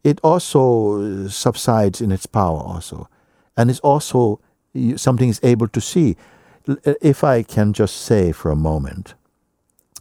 It 0.03 0.19
also 0.25 1.03
uh, 1.03 1.29
subsides 1.29 2.01
in 2.01 2.11
its 2.11 2.25
power, 2.25 2.59
also, 2.59 3.07
and 3.55 3.71
is 3.71 3.81
also 3.81 4.41
something 4.97 5.29
is 5.29 5.41
able 5.43 5.69
to 5.69 5.81
see. 5.81 6.17
Uh, 6.67 6.95
If 7.03 7.23
I 7.23 7.43
can 7.43 7.75
just 7.75 7.97
say 7.97 8.33
for 8.33 8.51
a 8.51 8.57
moment, 8.57 9.15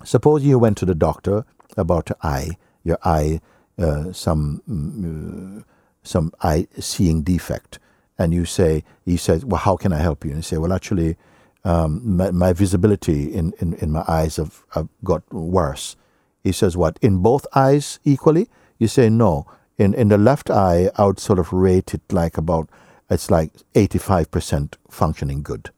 suppose 0.05 0.45
you 0.45 0.57
went 0.57 0.77
to 0.77 0.85
the 0.85 0.95
doctor 0.95 1.43
about 1.75 2.09
your 2.09 2.17
eye, 2.23 2.57
your 2.83 2.97
eye, 3.03 3.41
uh, 3.77 4.13
some 4.13 4.61
mm, 4.69 5.59
uh, 5.59 5.63
some 6.03 6.31
eye 6.41 6.67
seeing 6.79 7.23
defect, 7.23 7.79
and 8.17 8.33
you 8.33 8.45
say, 8.45 8.83
he 9.05 9.17
says, 9.17 9.43
well, 9.43 9.59
how 9.59 9.75
can 9.75 9.91
I 9.91 10.01
help 10.01 10.23
you? 10.23 10.31
And 10.31 10.39
you 10.39 10.43
say, 10.43 10.57
well, 10.57 10.73
actually, 10.73 11.17
um, 11.63 12.17
my, 12.17 12.31
my 12.31 12.53
visibility 12.53 13.33
in, 13.33 13.53
in, 13.59 13.73
in 13.75 13.91
my 13.91 14.03
eyes 14.07 14.37
have, 14.37 14.63
have 14.71 14.87
got 15.03 15.31
worse. 15.33 15.95
He 16.43 16.51
says, 16.51 16.77
what, 16.77 16.97
in 17.01 17.17
both 17.21 17.45
eyes 17.53 17.99
equally? 18.03 18.49
You 18.77 18.87
say, 18.87 19.09
no. 19.09 19.45
In, 19.77 19.93
in 19.93 20.07
the 20.09 20.17
left 20.17 20.49
eye, 20.49 20.89
I 20.97 21.05
would 21.05 21.19
sort 21.19 21.39
of 21.39 21.51
rate 21.51 21.93
it 21.93 22.01
like 22.11 22.37
about, 22.37 22.69
it's 23.09 23.29
like 23.29 23.51
85% 23.73 24.75
functioning 24.89 25.43
good. 25.43 25.71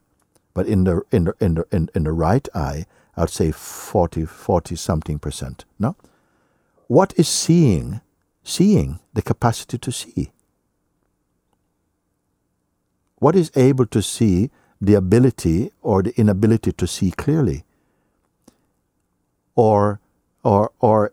But 0.54 0.67
in 0.67 0.84
the, 0.84 1.02
in 1.12 1.26
the, 1.26 1.34
in 1.39 1.56
the, 1.56 1.65
in, 1.72 1.89
in 1.96 2.04
the 2.04 2.12
right 2.12 2.48
eye, 2.54 2.86
I 3.15 3.22
would 3.22 3.30
say 3.30 3.52
40, 3.52 4.26
40 4.26 4.76
something 4.76 5.20
percent. 5.20 5.65
No? 5.80 5.96
What 6.88 7.13
is 7.17 7.28
seeing? 7.28 8.02
Seeing, 8.44 9.00
the 9.13 9.22
capacity 9.22 9.78
to 9.78 9.91
see. 9.91 10.32
What 13.17 13.36
is 13.36 13.52
able 13.56 13.86
to 13.88 14.02
see 14.02 14.50
the 14.82 14.96
ability 14.96 15.72
or 15.82 16.02
the 16.02 16.20
inability 16.20 16.72
to 16.74 16.88
see 16.88 17.12
clearly? 17.12 17.63
Or, 19.56 20.00
or, 20.44 20.72
or 20.80 21.12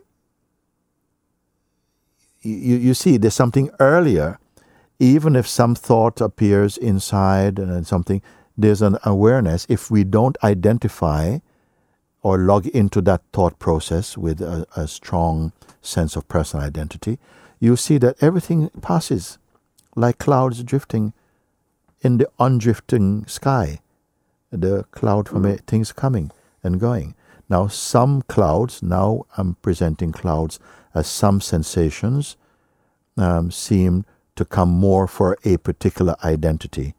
you, 2.40 2.76
you 2.76 2.94
see, 2.94 3.18
there's 3.18 3.34
something 3.34 3.70
earlier. 3.78 4.38
Even 4.98 5.36
if 5.36 5.46
some 5.46 5.74
thought 5.74 6.20
appears 6.20 6.76
inside 6.76 7.58
and 7.58 7.86
something, 7.86 8.22
there's 8.56 8.82
an 8.82 8.96
awareness. 9.04 9.66
If 9.68 9.90
we 9.90 10.02
don't 10.02 10.36
identify 10.42 11.38
or 12.22 12.38
log 12.38 12.66
into 12.68 13.00
that 13.02 13.22
thought 13.32 13.58
process 13.58 14.18
with 14.18 14.40
a, 14.40 14.66
a 14.74 14.88
strong 14.88 15.52
sense 15.82 16.16
of 16.16 16.26
personal 16.26 16.66
identity, 16.66 17.18
you 17.60 17.76
see 17.76 17.98
that 17.98 18.16
everything 18.20 18.70
passes 18.82 19.38
like 19.94 20.18
clouds 20.18 20.62
drifting 20.64 21.12
in 22.00 22.18
the 22.18 22.28
undrifting 22.38 23.28
sky. 23.28 23.80
The 24.50 24.84
cloud 24.90 25.28
things 25.66 25.92
coming 25.92 26.30
and 26.62 26.80
going. 26.80 27.14
Now, 27.50 27.66
some 27.66 28.22
clouds, 28.22 28.82
now 28.82 29.26
I'm 29.36 29.54
presenting 29.56 30.12
clouds 30.12 30.58
as 30.94 31.06
some 31.06 31.40
sensations 31.40 32.36
um, 33.16 33.50
seem 33.50 34.04
to 34.36 34.44
come 34.44 34.68
more 34.68 35.06
for 35.06 35.38
a 35.44 35.56
particular 35.58 36.16
identity 36.24 36.94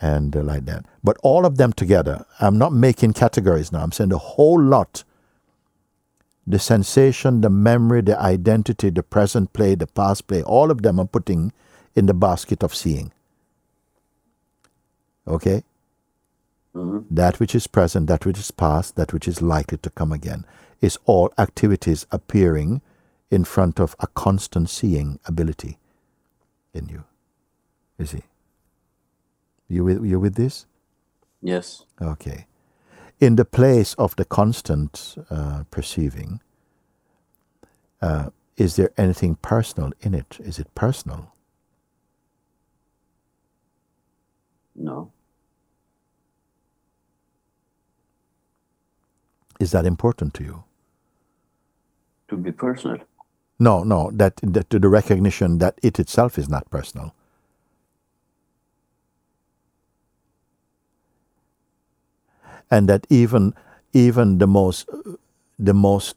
and 0.00 0.36
uh, 0.36 0.42
like 0.42 0.64
that. 0.66 0.84
But 1.02 1.16
all 1.22 1.46
of 1.46 1.56
them 1.56 1.72
together, 1.72 2.24
I'm 2.40 2.58
not 2.58 2.72
making 2.72 3.12
categories 3.14 3.72
now, 3.72 3.82
I'm 3.82 3.92
saying 3.92 4.10
the 4.10 4.18
whole 4.18 4.60
lot 4.60 5.04
the 6.48 6.58
sensation, 6.58 7.42
the 7.42 7.50
memory, 7.50 8.00
the 8.00 8.18
identity, 8.18 8.88
the 8.88 9.02
present 9.02 9.52
play, 9.52 9.74
the 9.74 9.86
past 9.86 10.26
play, 10.26 10.42
all 10.42 10.70
of 10.70 10.80
them 10.80 10.98
I'm 10.98 11.08
putting 11.08 11.52
in 11.94 12.06
the 12.06 12.14
basket 12.14 12.62
of 12.62 12.74
seeing. 12.74 13.12
Okay? 15.28 15.62
hmm 16.74 17.00
That 17.10 17.40
which 17.40 17.54
is 17.54 17.66
present, 17.66 18.06
that 18.08 18.26
which 18.26 18.38
is 18.38 18.50
past, 18.50 18.96
that 18.96 19.12
which 19.12 19.28
is 19.28 19.42
likely 19.42 19.78
to 19.78 19.90
come 19.90 20.12
again, 20.12 20.44
is 20.80 20.98
all 21.06 21.32
activities 21.38 22.06
appearing 22.10 22.80
in 23.30 23.44
front 23.44 23.80
of 23.80 23.94
a 24.00 24.06
constant 24.06 24.70
seeing 24.70 25.18
ability 25.26 25.78
in 26.74 26.88
you. 26.88 27.04
You 27.98 28.06
see? 28.06 28.22
You 29.68 29.84
with, 29.84 30.04
you 30.04 30.20
with 30.20 30.34
this? 30.36 30.66
Yes. 31.42 31.84
Okay. 32.00 32.46
In 33.20 33.36
the 33.36 33.44
place 33.44 33.94
of 33.94 34.16
the 34.16 34.24
constant 34.24 35.16
uh, 35.30 35.64
perceiving, 35.70 36.40
uh, 38.00 38.30
is 38.56 38.76
there 38.76 38.90
anything 38.96 39.36
personal 39.36 39.92
in 40.00 40.14
it? 40.14 40.38
Is 40.40 40.58
it 40.58 40.74
personal? 40.74 41.32
No. 44.76 45.12
Is 49.60 49.72
that 49.72 49.86
important 49.86 50.34
to 50.34 50.44
you? 50.44 50.64
To 52.28 52.36
be 52.36 52.52
personal. 52.52 52.98
No, 53.58 53.84
no, 53.84 54.10
that, 54.14 54.34
that 54.42 54.70
to 54.70 54.78
the 54.78 54.88
recognition 54.88 55.58
that 55.58 55.78
it 55.82 55.98
itself 55.98 56.38
is 56.38 56.48
not 56.48 56.70
personal. 56.70 57.14
And 62.70 62.88
that 62.88 63.06
even 63.10 63.54
even 63.92 64.38
the 64.38 64.46
most 64.46 64.88
the 65.58 65.74
most 65.74 66.16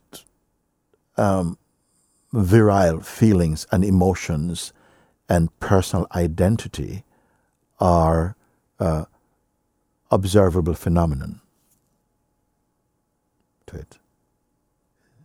um, 1.18 1.58
virile 2.34 3.02
feelings 3.02 3.68
and 3.72 3.86
emotions 3.86 4.74
and 5.30 5.58
personal 5.60 6.08
identity 6.16 7.04
are 7.80 8.36
uh, 8.80 9.06
observable 10.12 10.76
phenomenon 10.76 11.41
to 13.72 13.78
it. 13.80 14.00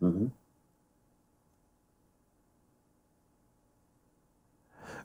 hmm 0.01 0.27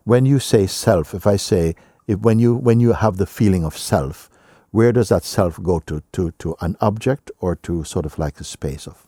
when 0.05 0.25
you 0.27 0.39
say 0.39 0.67
self, 0.67 1.13
if 1.15 1.27
I 1.27 1.37
say 1.37 1.75
if 2.07 2.19
when 2.19 2.39
you 2.39 2.55
when 2.55 2.79
you 2.81 2.93
have 2.93 3.17
the 3.17 3.27
feeling 3.27 3.65
of 3.65 3.77
self, 3.77 4.29
where 4.71 4.91
does 4.93 5.09
that 5.09 5.23
self 5.25 5.61
go 5.63 5.79
to? 5.81 6.01
To 6.13 6.31
to 6.39 6.55
an 6.61 6.77
object 6.81 7.31
or 7.39 7.55
to 7.57 7.83
sort 7.85 8.05
of 8.05 8.19
like 8.19 8.39
a 8.41 8.45
space 8.45 8.87
of? 8.87 9.07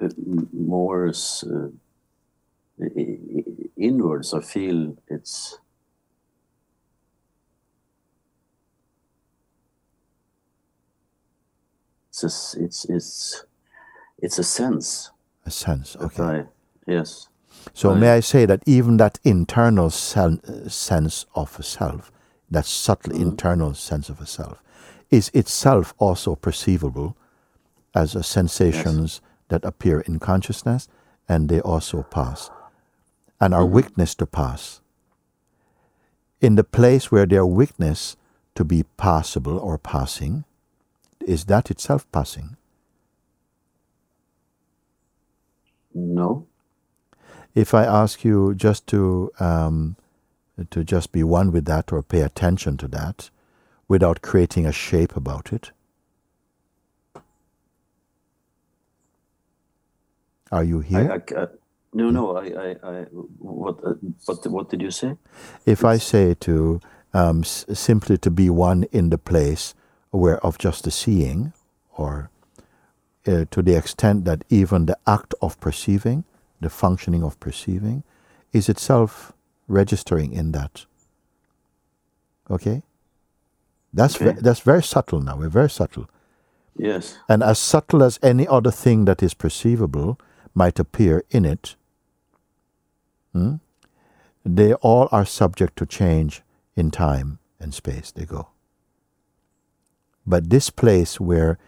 It 0.00 0.14
more 0.52 1.08
is, 1.08 1.44
uh, 1.50 1.68
inwards. 3.76 4.34
I 4.34 4.40
feel 4.42 4.96
it's 5.08 5.58
it's 12.22 12.54
a, 12.54 12.62
it's 12.64 12.84
it's 12.86 13.44
it's 14.22 14.38
a 14.38 14.44
sense 14.44 15.10
A 15.46 15.50
sense. 15.50 15.96
Okay. 15.96 16.22
I 16.22 16.44
yes 16.86 17.28
So 17.74 17.90
Right. 17.90 18.00
may 18.00 18.10
I 18.18 18.20
say 18.20 18.46
that 18.46 18.62
even 18.66 18.96
that 18.98 19.18
internal 19.24 19.90
sen- 19.90 20.40
uh, 20.46 20.68
sense 20.68 21.26
of 21.34 21.58
a 21.58 21.62
self, 21.62 22.12
that 22.50 22.66
subtle 22.66 23.12
Mm-hmm. 23.12 23.22
internal 23.30 23.74
sense 23.74 24.08
of 24.12 24.20
a 24.20 24.26
self, 24.26 24.62
is 25.10 25.30
itself 25.34 25.94
also 25.98 26.34
perceivable 26.36 27.16
as 27.94 28.14
a 28.14 28.22
sensations 28.22 29.20
that 29.48 29.64
appear 29.64 30.00
in 30.00 30.18
consciousness 30.18 30.88
and 31.28 31.48
they 31.48 31.60
also 31.60 32.02
pass 32.02 32.50
and 33.40 33.54
are 33.54 33.66
witnessed 33.66 34.18
to 34.18 34.26
pass. 34.26 34.80
In 36.40 36.54
the 36.56 36.64
place 36.64 37.10
where 37.12 37.26
they 37.26 37.36
are 37.36 37.46
witnessed 37.46 38.18
to 38.54 38.64
be 38.64 38.84
passable 38.96 39.58
or 39.58 39.78
passing, 39.78 40.44
is 41.26 41.46
that 41.46 41.70
itself 41.70 42.10
passing? 42.12 42.56
No. 45.94 46.46
If 47.54 47.74
I 47.74 47.84
ask 47.84 48.24
you 48.24 48.54
just 48.54 48.86
to 48.88 49.30
um, 49.40 49.96
to 50.70 50.84
just 50.84 51.12
be 51.12 51.24
one 51.24 51.52
with 51.52 51.66
that 51.66 51.92
or 51.92 52.02
pay 52.02 52.22
attention 52.22 52.76
to 52.78 52.88
that, 52.88 53.30
without 53.88 54.22
creating 54.22 54.66
a 54.66 54.72
shape 54.72 55.16
about 55.16 55.52
it, 55.52 55.72
are 60.52 60.64
you 60.64 60.80
I, 60.92 61.00
here? 61.00 61.10
I, 61.36 61.46
no, 61.94 62.10
no. 62.10 62.36
I, 62.36 62.46
I, 62.46 62.76
I 62.84 63.04
what, 63.38 63.78
uh, 63.84 63.94
what, 64.26 64.46
what 64.50 64.70
did 64.70 64.82
you 64.82 64.90
say? 64.92 65.16
if 65.66 65.84
I 65.84 65.98
say 65.98 66.34
to 66.40 66.80
um, 67.14 67.40
s- 67.42 67.66
simply 67.74 68.18
to 68.18 68.30
be 68.30 68.50
one 68.50 68.84
in 68.92 69.10
the 69.10 69.18
place 69.18 69.74
where 70.16 70.38
of 70.46 70.58
just 70.58 70.84
the 70.84 70.90
seeing, 70.90 71.52
or 71.96 72.30
uh, 73.26 73.44
to 73.50 73.62
the 73.62 73.74
extent 73.76 74.24
that 74.24 74.44
even 74.48 74.86
the 74.86 74.96
act 75.06 75.34
of 75.42 75.58
perceiving, 75.60 76.24
the 76.60 76.70
functioning 76.70 77.22
of 77.24 77.38
perceiving, 77.40 78.04
is 78.52 78.68
itself 78.68 79.32
registering 79.68 80.32
in 80.32 80.52
that. 80.52 80.86
Okay, 82.50 82.82
that's 83.92 84.16
ve- 84.16 84.40
that's 84.40 84.60
very 84.60 84.82
subtle 84.82 85.20
now. 85.20 85.36
We're 85.36 85.48
very 85.48 85.70
subtle, 85.70 86.08
Yes. 86.76 87.18
and 87.28 87.42
as 87.42 87.58
subtle 87.58 88.02
as 88.02 88.18
any 88.22 88.46
other 88.46 88.70
thing 88.70 89.06
that 89.06 89.22
is 89.22 89.34
perceivable 89.34 90.18
might 90.54 90.78
appear 90.78 91.24
in 91.30 91.44
it. 91.44 91.76
hmm, 93.32 93.54
They 94.44 94.74
all 94.74 95.08
are 95.10 95.24
subject 95.24 95.76
to 95.78 95.86
change 95.86 96.42
in 96.76 96.90
time 96.90 97.38
and 97.58 97.72
space. 97.74 98.12
They 98.12 98.26
go. 98.26 98.48
But 100.26 100.50
this 100.50 100.70
place 100.70 101.20
where 101.20 101.58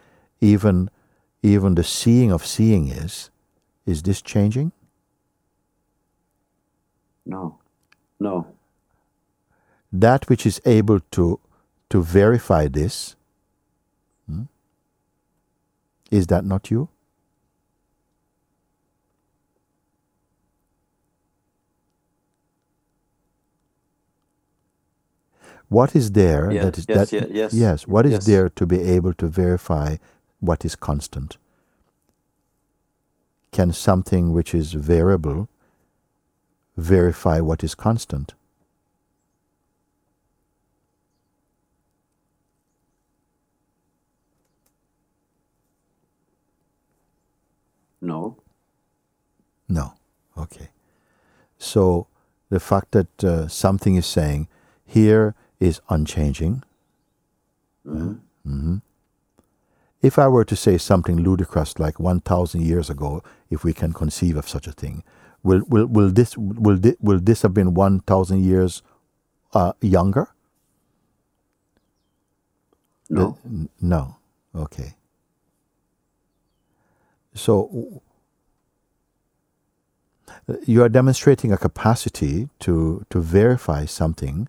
even 0.40 0.90
even 1.42 1.74
the 1.74 1.84
seeing 1.84 2.32
of 2.32 2.44
seeing 2.44 2.88
is, 2.88 3.30
is 3.84 4.02
this 4.02 4.20
changing? 4.22 4.72
No. 7.24 7.58
No. 8.18 8.46
That 9.92 10.28
which 10.28 10.46
is 10.46 10.60
able 10.64 11.00
to 11.12 11.38
to 11.90 12.02
verify 12.02 12.66
this, 12.66 13.14
hmm, 14.28 14.42
is 16.10 16.26
that 16.26 16.44
not 16.44 16.70
you? 16.70 16.88
What 25.68 25.96
is 25.96 26.12
there 26.12 26.50
Yeah, 26.52 26.64
that 26.64 26.78
is 26.78 26.86
yes, 26.88 27.10
that 27.10 27.30
yes, 27.30 27.52
yes, 27.52 27.86
what 27.88 28.06
is 28.06 28.12
yes. 28.12 28.26
there 28.26 28.48
to 28.50 28.66
be 28.66 28.80
able 28.82 29.14
to 29.14 29.26
verify 29.26 29.96
what 30.40 30.64
is 30.64 30.76
constant? 30.76 31.38
Can 33.52 33.72
something 33.72 34.32
which 34.32 34.54
is 34.54 34.74
variable 34.74 35.48
verify 36.76 37.40
what 37.40 37.64
is 37.64 37.74
constant? 37.74 38.34
No. 48.00 48.36
No. 49.68 49.94
Okay. 50.38 50.68
So 51.58 52.06
the 52.50 52.60
fact 52.60 52.92
that 52.92 53.24
uh, 53.24 53.48
something 53.48 53.96
is 53.96 54.06
saying 54.06 54.48
here 54.84 55.34
is 55.60 55.80
unchanging. 55.90 56.62
Mhm. 58.46 58.82
If 60.02 60.18
I 60.18 60.28
were 60.28 60.44
to 60.44 60.56
say 60.56 60.78
something 60.78 61.16
ludicrous 61.18 61.78
like 61.78 62.00
1,000 62.00 62.62
years 62.62 62.90
ago, 62.90 63.22
if 63.50 63.64
we 63.64 63.72
can 63.74 63.92
conceive 63.92 64.36
of 64.36 64.48
such 64.48 64.66
a 64.68 64.72
thing, 64.72 65.02
will, 65.42 65.62
will, 65.68 65.86
will, 65.86 66.10
this, 66.10 66.36
will, 66.38 66.78
thi- 66.78 66.96
will 67.00 67.20
this 67.20 67.42
have 67.42 67.54
been 67.54 67.74
1,000 67.74 68.44
years 68.44 68.82
uh, 69.54 69.72
younger? 69.82 70.28
No. 73.10 73.38
N- 73.44 73.68
No. 73.80 74.16
Okay. 74.54 74.94
So 77.34 78.02
you 80.66 80.82
are 80.82 80.88
demonstrating 80.88 81.52
a 81.52 81.58
capacity 81.58 82.48
to, 82.60 83.04
to 83.10 83.20
verify 83.20 83.86
something 83.86 84.48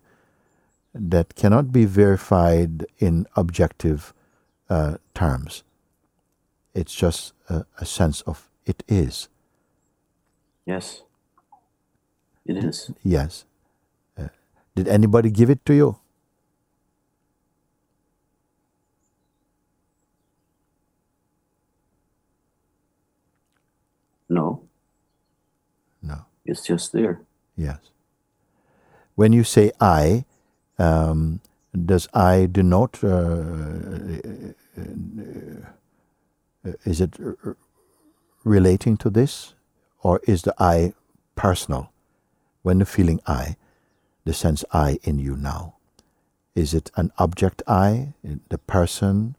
that 0.94 1.34
cannot 1.34 1.72
be 1.72 1.84
verified 1.84 2.86
in 2.98 3.26
objective 3.36 4.12
uh, 4.70 4.98
terms. 5.14 5.62
It's 6.74 6.94
just 6.94 7.32
a, 7.48 7.64
a 7.78 7.86
sense 7.86 8.20
of 8.22 8.48
it 8.66 8.82
is. 8.88 9.28
Yes. 10.66 11.02
It 12.44 12.56
is. 12.62 12.90
Yes. 13.02 13.44
Uh, 14.16 14.28
did 14.74 14.88
anybody 14.88 15.30
give 15.30 15.50
it 15.50 15.64
to 15.66 15.74
you? 15.74 15.98
No. 24.28 24.62
No. 26.02 26.26
It's 26.44 26.62
just 26.62 26.92
there. 26.92 27.22
Yes. 27.56 27.78
When 29.14 29.32
you 29.32 29.42
say 29.42 29.72
I, 29.80 30.24
um, 30.78 31.40
does 31.84 32.08
I 32.14 32.46
denote, 32.50 33.02
uh, 33.02 33.08
uh, 36.66 36.72
is 36.84 37.00
it 37.00 37.16
relating 38.44 38.96
to 38.98 39.10
this? 39.10 39.54
Or 40.02 40.20
is 40.26 40.42
the 40.42 40.54
I 40.58 40.92
personal? 41.34 41.90
When 42.62 42.78
the 42.78 42.86
feeling 42.86 43.20
I, 43.26 43.56
the 44.24 44.32
sense 44.32 44.64
I 44.72 44.98
in 45.02 45.18
you 45.18 45.36
now, 45.36 45.74
is 46.54 46.74
it 46.74 46.90
an 46.96 47.12
object 47.18 47.62
I, 47.66 48.14
the 48.48 48.58
person 48.58 49.36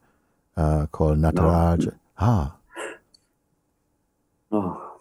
uh, 0.57 0.87
called 0.87 1.17
Nataraj? 1.19 1.93
Ah, 2.17 2.55
Oh, 4.51 4.97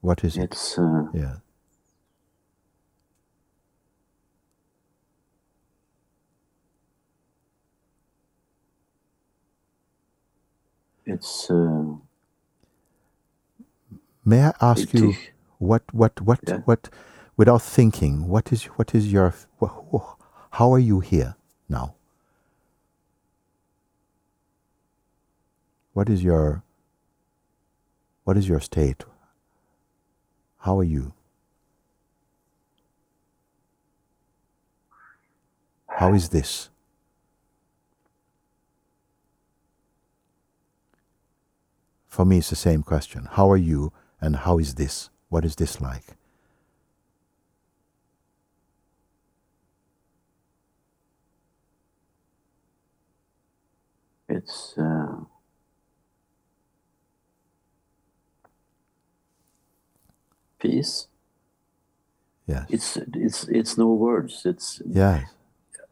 what 0.00 0.24
is 0.24 0.36
it? 0.36 0.44
it's 0.44 0.78
uh, 0.78 1.04
Yeah. 1.12 1.36
It's 11.06 11.50
uh, 11.50 11.84
May 14.24 14.44
I 14.44 14.52
ask 14.60 14.94
you 14.94 15.18
what 15.58 15.82
what 15.92 16.20
what 16.22 16.40
Yeah. 16.48 16.58
what 16.66 16.90
without 17.36 17.62
thinking 17.62 18.28
what 18.28 18.52
is 18.52 18.64
what 18.78 18.94
is 18.94 19.12
your 19.12 19.34
how 20.52 20.72
are 20.72 20.78
you 20.80 21.00
here 21.00 21.36
now? 21.68 21.94
What 25.94 26.08
is 26.10 26.24
your 26.24 26.64
what 28.24 28.36
is 28.38 28.48
your 28.48 28.60
state? 28.60 29.04
How 30.60 30.78
are 30.80 30.84
you? 30.84 31.14
How 35.88 36.14
is 36.14 36.30
this? 36.30 36.69
For 42.10 42.26
me, 42.26 42.38
it's 42.38 42.50
the 42.50 42.56
same 42.56 42.82
question. 42.82 43.26
How 43.30 43.50
are 43.50 43.56
you 43.56 43.92
and 44.20 44.36
how 44.36 44.58
is 44.58 44.74
this? 44.74 45.08
What 45.30 45.46
is 45.46 45.56
this 45.56 45.80
like? 45.80 46.16
it's 54.28 54.74
uh, 54.78 55.24
peace. 60.58 61.08
Yes. 62.46 62.66
It's 62.68 62.96
it's 63.14 63.44
it's 63.48 63.78
no 63.78 63.92
words. 63.94 64.42
It's 64.44 64.82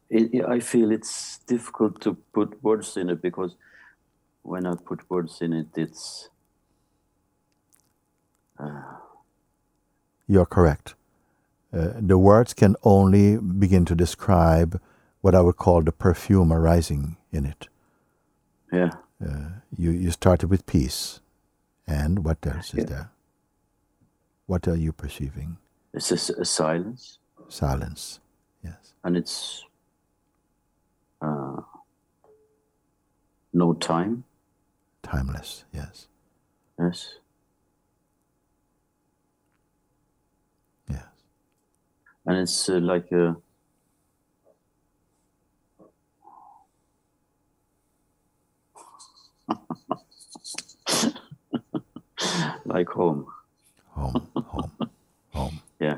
it, 0.09 0.33
it- 0.33 0.45
I 0.45 0.59
feel 0.59 0.91
it's 0.91 1.39
difficult 1.47 2.01
to 2.01 2.15
put 2.33 2.61
words 2.63 2.97
in 2.97 3.09
it 3.09 3.21
because 3.21 3.55
when 4.43 4.65
I 4.65 4.75
put 4.75 5.09
words 5.09 5.41
in 5.41 5.53
it, 5.53 5.67
it's. 5.75 6.29
Uh, 8.59 8.81
You're 10.27 10.45
correct. 10.45 10.95
Uh, 11.71 11.93
the 11.99 12.17
words 12.17 12.53
can 12.53 12.75
only 12.83 13.37
begin 13.37 13.85
to 13.85 13.95
describe 13.95 14.81
what 15.21 15.35
I 15.35 15.41
would 15.41 15.57
call 15.57 15.83
the 15.83 15.91
perfume 15.91 16.51
arising 16.51 17.17
in 17.31 17.45
it. 17.45 17.67
Yeah. 18.71 18.91
Uh, 19.23 19.49
you, 19.77 19.91
you 19.91 20.11
started 20.11 20.49
with 20.49 20.65
peace. 20.65 21.19
And 21.87 22.23
what 22.23 22.37
else 22.45 22.73
yeah. 22.73 22.83
is 22.83 22.89
there? 22.89 23.11
What 24.45 24.67
are 24.67 24.75
you 24.75 24.91
perceiving? 24.91 25.57
It's 25.93 26.09
just 26.09 26.29
a 26.29 26.45
silence. 26.45 27.19
Silence, 27.47 28.19
yes. 28.63 28.93
And 29.03 29.17
it's 29.17 29.65
uh, 31.21 31.61
no 33.53 33.73
time. 33.73 34.23
Timeless. 35.09 35.63
Yes. 35.73 36.07
Yes. 36.79 37.15
Yes. 40.89 41.03
And 42.25 42.37
it's 42.37 42.69
uh, 42.69 42.79
like 42.79 43.11
a 43.11 43.35
like 52.65 52.89
home. 52.89 53.25
Home. 53.89 54.27
Home. 54.35 54.71
Home. 55.33 55.59
Yeah. 55.79 55.97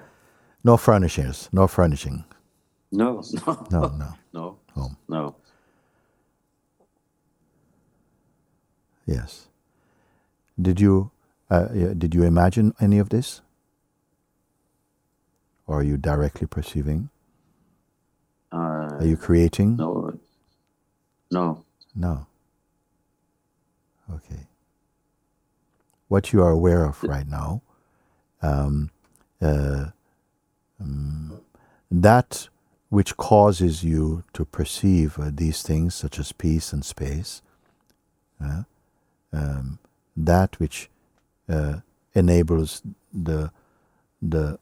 No 0.64 0.78
furnishings. 0.78 1.50
No 1.52 1.68
furnishing. 1.68 2.24
No, 2.92 3.24
no, 3.48 3.66
No, 3.72 3.82
no. 3.98 4.14
no, 4.32 4.58
Home. 4.76 4.96
no. 5.10 5.36
Yes. 9.06 9.48
Did 10.62 10.80
you 10.82 11.12
uh, 11.50 11.68
did 11.98 12.16
you 12.16 12.24
imagine 12.24 12.74
any 12.82 13.00
of 13.00 13.10
this? 13.10 13.42
Or 15.68 15.80
are 15.80 15.84
you 15.84 15.98
directly 15.98 16.48
perceiving? 16.48 17.10
Uh, 18.52 19.00
Are 19.00 19.06
you 19.06 19.18
creating? 19.18 19.78
no, 19.78 20.14
no. 21.32 21.66
No. 21.96 22.28
Okay. 24.14 24.48
What 26.10 26.34
you 26.34 26.44
are 26.44 26.52
aware 26.52 26.86
of 26.86 27.04
right 27.04 27.28
now, 27.28 27.62
um, 28.42 28.92
uh, 29.42 29.88
um, 30.80 31.42
that 31.92 32.50
which 32.90 33.18
causes 33.18 33.84
you 33.84 34.24
to 34.34 34.46
perceive 34.46 35.20
uh, 35.20 35.32
these 35.34 35.64
things, 35.64 35.96
such 35.96 36.20
as 36.20 36.32
peace 36.34 36.74
and 36.74 36.86
space, 36.86 37.42
uh, 38.44 38.64
um, 39.34 39.80
that 40.18 40.60
which 40.60 40.90
uh, 41.50 41.78
enables 42.14 42.82
the 43.14 43.52
the 44.22 44.60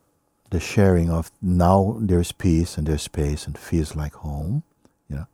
the 0.51 0.59
sharing 0.59 1.09
of 1.11 1.31
now 1.41 1.97
there's 1.99 2.31
peace 2.31 2.77
and 2.77 2.87
there's 2.87 3.03
space 3.03 3.45
and 3.47 3.57
feels 3.57 3.95
like 3.95 4.13
home, 4.15 4.63
you 5.09 5.17
know. 5.17 5.27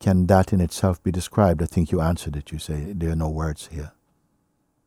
Can 0.00 0.26
that 0.26 0.52
in 0.52 0.60
itself 0.60 1.02
be 1.02 1.12
described? 1.12 1.62
I 1.62 1.66
think 1.66 1.92
you 1.92 2.00
answered 2.00 2.36
it. 2.36 2.52
You 2.52 2.58
say 2.58 2.92
there 2.94 3.10
are 3.10 3.16
no 3.16 3.28
words 3.30 3.68
here. 3.72 3.92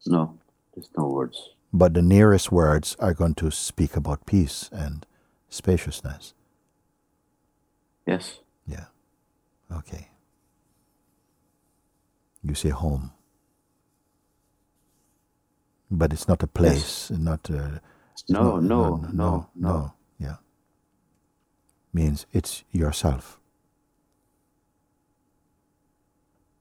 No, 0.08 0.40
there's 0.76 0.90
no 0.98 1.08
words. 1.08 1.50
But 1.74 1.94
the 1.94 2.02
nearest 2.02 2.52
words 2.52 2.96
are 3.00 3.14
going 3.14 3.36
to 3.36 3.52
speak 3.52 3.96
about 3.98 4.26
peace 4.26 4.70
and 4.72 5.06
spaciousness. 5.50 6.34
Yes, 8.08 8.40
Yeah. 8.68 8.86
Okay. 9.72 10.11
You 12.44 12.56
say 12.56 12.70
home. 12.70 13.12
But 15.92 16.14
it's 16.14 16.28
not 16.28 16.44
a 16.44 16.48
place, 16.48 17.12
not 17.12 17.50
a. 17.50 17.82
No, 18.30 18.60
not- 18.60 18.64
no, 18.64 18.98
no, 19.14 19.14
no, 19.14 19.50
no. 19.56 19.94
Yeah. 20.20 20.38
Means 21.94 22.26
it's 22.34 22.64
yourself. 22.72 23.40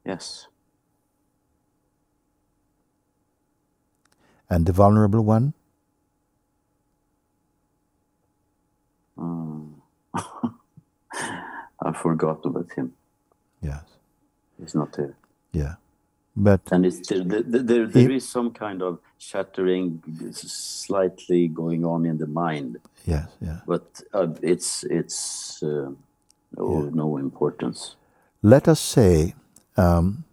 yes. 0.06 0.48
And 4.50 4.66
the 4.66 4.72
vulnerable 4.72 5.22
one? 5.22 5.54
Mm. 9.18 9.74
I 11.82 11.92
forgot 12.02 12.44
about 12.46 12.72
him. 12.76 12.94
Yes. 13.62 13.84
He's 14.60 14.74
not 14.74 14.92
there. 14.96 15.16
Yeah. 15.52 15.74
But 16.36 16.60
And 16.72 16.86
it's 16.86 17.08
there, 17.08 17.24
there, 17.24 17.42
there, 17.62 17.86
there 17.86 18.10
is 18.12 18.28
some 18.28 18.52
kind 18.52 18.82
of 18.82 18.98
shattering 19.18 20.02
slightly 20.32 21.48
going 21.48 21.84
on 21.84 22.06
in 22.06 22.18
the 22.18 22.26
mind, 22.26 22.78
yes, 23.06 23.28
yeah. 23.40 23.60
but 23.66 24.02
uh, 24.14 24.28
it's 24.42 24.84
it's 24.84 25.62
uh, 25.62 25.90
no, 26.56 26.90
no 26.94 27.18
importance. 27.18 27.96
let 28.42 28.68
us 28.68 28.80
say 28.80 29.34
um, 29.76 30.24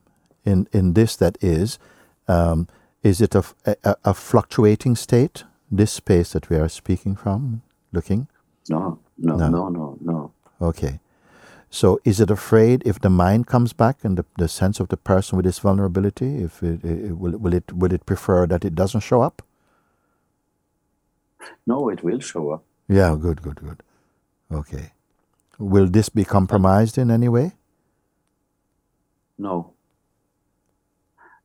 in 0.46 0.68
in 0.72 0.94
this 0.94 1.18
that 1.18 1.38
is 1.44 1.80
um, 2.28 2.68
is 3.04 3.22
it 3.22 3.36
a 3.36 3.44
a 4.06 4.14
fluctuating 4.14 4.96
state 4.98 5.44
this 5.72 5.92
space 5.92 6.32
that 6.34 6.50
we 6.50 6.58
are 6.58 6.70
speaking 6.70 7.16
from 7.18 7.62
looking 7.92 8.28
No, 8.70 9.00
no, 9.18 9.36
No. 9.36 9.50
no, 9.50 9.70
no, 9.70 9.98
no. 10.02 10.32
okay 10.62 11.00
so 11.70 12.00
is 12.06 12.20
it 12.20 12.32
afraid 12.32 12.82
if 12.86 13.00
the 13.02 13.10
mind 13.10 13.46
comes 13.48 13.74
back 13.74 14.04
and 14.04 14.18
the, 14.18 14.26
the 14.38 14.48
sense 14.48 14.80
of 14.80 14.88
the 14.88 14.98
person 14.98 15.36
with 15.36 15.46
this 15.46 15.60
vulnerability 15.60 16.38
if 16.44 16.64
it, 16.64 16.84
it, 16.84 17.18
will, 17.18 17.38
will 17.38 17.54
it 17.54 17.72
will 17.74 17.92
it 17.94 18.06
prefer 18.06 18.48
that 18.48 18.64
it 18.66 18.74
doesn't 18.76 19.02
show 19.02 19.22
up 19.22 19.42
No, 21.66 21.90
it 21.90 22.04
will 22.04 22.20
show 22.20 22.52
up. 22.52 22.64
yeah 22.88 23.16
good 23.20 23.42
good 23.42 23.60
good 23.62 23.84
okay 24.52 24.94
will 25.60 25.88
this 25.88 26.10
be 26.10 26.24
compromised 26.26 26.98
in 26.98 27.12
any 27.12 27.30
way 27.30 27.54
No. 29.38 29.74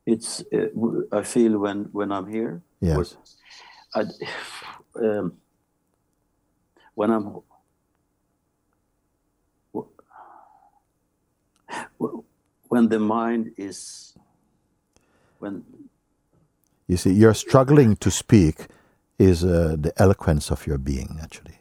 It's 0.06 0.42
uh, 0.52 0.68
I 1.12 1.22
feel 1.22 1.58
when 1.58 1.84
when 1.92 2.10
I'm 2.10 2.26
here. 2.26 2.62
Yes. 2.80 3.16
I, 3.94 4.00
um, 5.06 5.36
when 6.94 7.10
I'm 7.10 7.26
when 12.68 12.88
the 12.88 12.98
mind 12.98 13.52
is 13.58 14.14
when 15.40 15.64
You 16.88 16.98
see, 16.98 17.12
you're 17.12 17.34
struggling 17.34 17.96
to 17.96 18.10
speak 18.10 18.66
is 19.18 19.44
uh, 19.44 19.76
the 19.78 19.92
eloquence 19.96 20.50
of 20.50 20.66
your 20.66 20.78
being, 20.78 21.18
actually. 21.22 21.60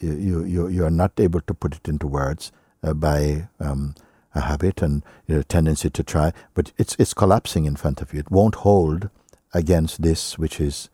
You, 0.00 0.44
you, 0.44 0.68
you, 0.68 0.84
are 0.84 0.90
not 0.90 1.20
able 1.20 1.42
to 1.42 1.54
put 1.54 1.76
it 1.76 1.88
into 1.88 2.06
words 2.06 2.52
uh, 2.82 2.94
by 2.94 3.48
um, 3.60 3.94
a 4.34 4.42
habit 4.42 4.82
and 4.82 5.04
you 5.28 5.36
know, 5.36 5.42
tendency 5.42 5.90
to 5.90 6.02
try, 6.02 6.32
but 6.54 6.72
it's, 6.78 6.96
it's 6.98 7.14
collapsing 7.14 7.66
in 7.66 7.76
front 7.76 8.00
of 8.02 8.14
you. 8.14 8.20
It 8.20 8.30
won't 8.30 8.56
hold 8.56 9.10
against 9.54 10.02
this 10.02 10.38
which 10.38 10.60
is 10.60 10.90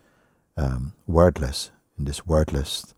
um, 0.57 0.95
wordless, 1.07 1.71
in 1.99 2.07
this 2.07 2.27
wordless. 2.27 2.95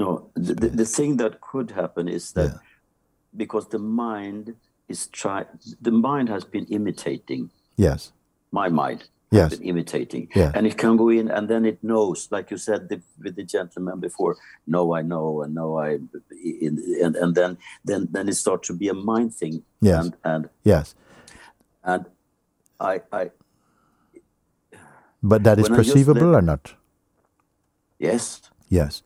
No 0.00 0.08
the, 0.46 0.54
the, 0.62 0.68
the 0.80 0.88
thing 0.96 1.12
that 1.22 1.32
could 1.50 1.68
happen 1.80 2.08
is 2.18 2.24
that 2.32 2.50
Yeah. 2.50 2.58
because 3.42 3.66
the 3.74 3.78
mind 4.06 4.44
is 4.92 5.00
try 5.20 5.38
the 5.88 5.94
mind 6.08 6.28
has 6.36 6.44
been 6.54 6.66
imitating 6.78 7.50
Yes, 7.86 8.12
my 8.60 8.68
mind 8.82 9.00
Yes. 9.38 9.50
been 9.54 9.66
imitating 9.72 10.24
Yeah. 10.40 10.50
and 10.56 10.66
it 10.70 10.76
can 10.82 10.94
go 11.02 11.08
in 11.18 11.26
and 11.36 11.44
then 11.52 11.62
it 11.72 11.78
knows 11.90 12.18
like 12.34 12.46
you 12.52 12.58
said 12.68 12.80
the, 12.90 12.98
with 13.22 13.34
the 13.40 13.44
gentleman 13.56 14.00
before 14.06 14.32
no 14.76 14.82
i 14.98 15.02
know 15.12 15.42
and 15.42 15.54
no 15.54 15.66
i 15.78 15.88
in, 16.66 16.72
and, 17.04 17.14
and 17.22 17.30
then 17.38 17.52
then 17.88 18.08
then 18.14 18.28
it 18.32 18.36
starts 18.44 18.66
to 18.70 18.74
be 18.82 18.88
a 18.88 18.94
mind 19.12 19.30
thing 19.40 19.54
Yes. 19.80 19.98
and 20.04 20.10
and 20.32 20.42
yes. 20.72 20.86
and 21.92 22.02
i 22.92 22.94
i 23.22 23.24
But 25.22 25.40
that 25.44 25.58
is 25.58 25.64
When 25.68 25.74
I 25.74 25.82
just 25.82 25.88
perceivable 25.90 26.28
let- 26.34 26.38
or 26.42 26.42
not? 26.50 26.74
yes 28.08 28.24
Yes. 28.80 29.02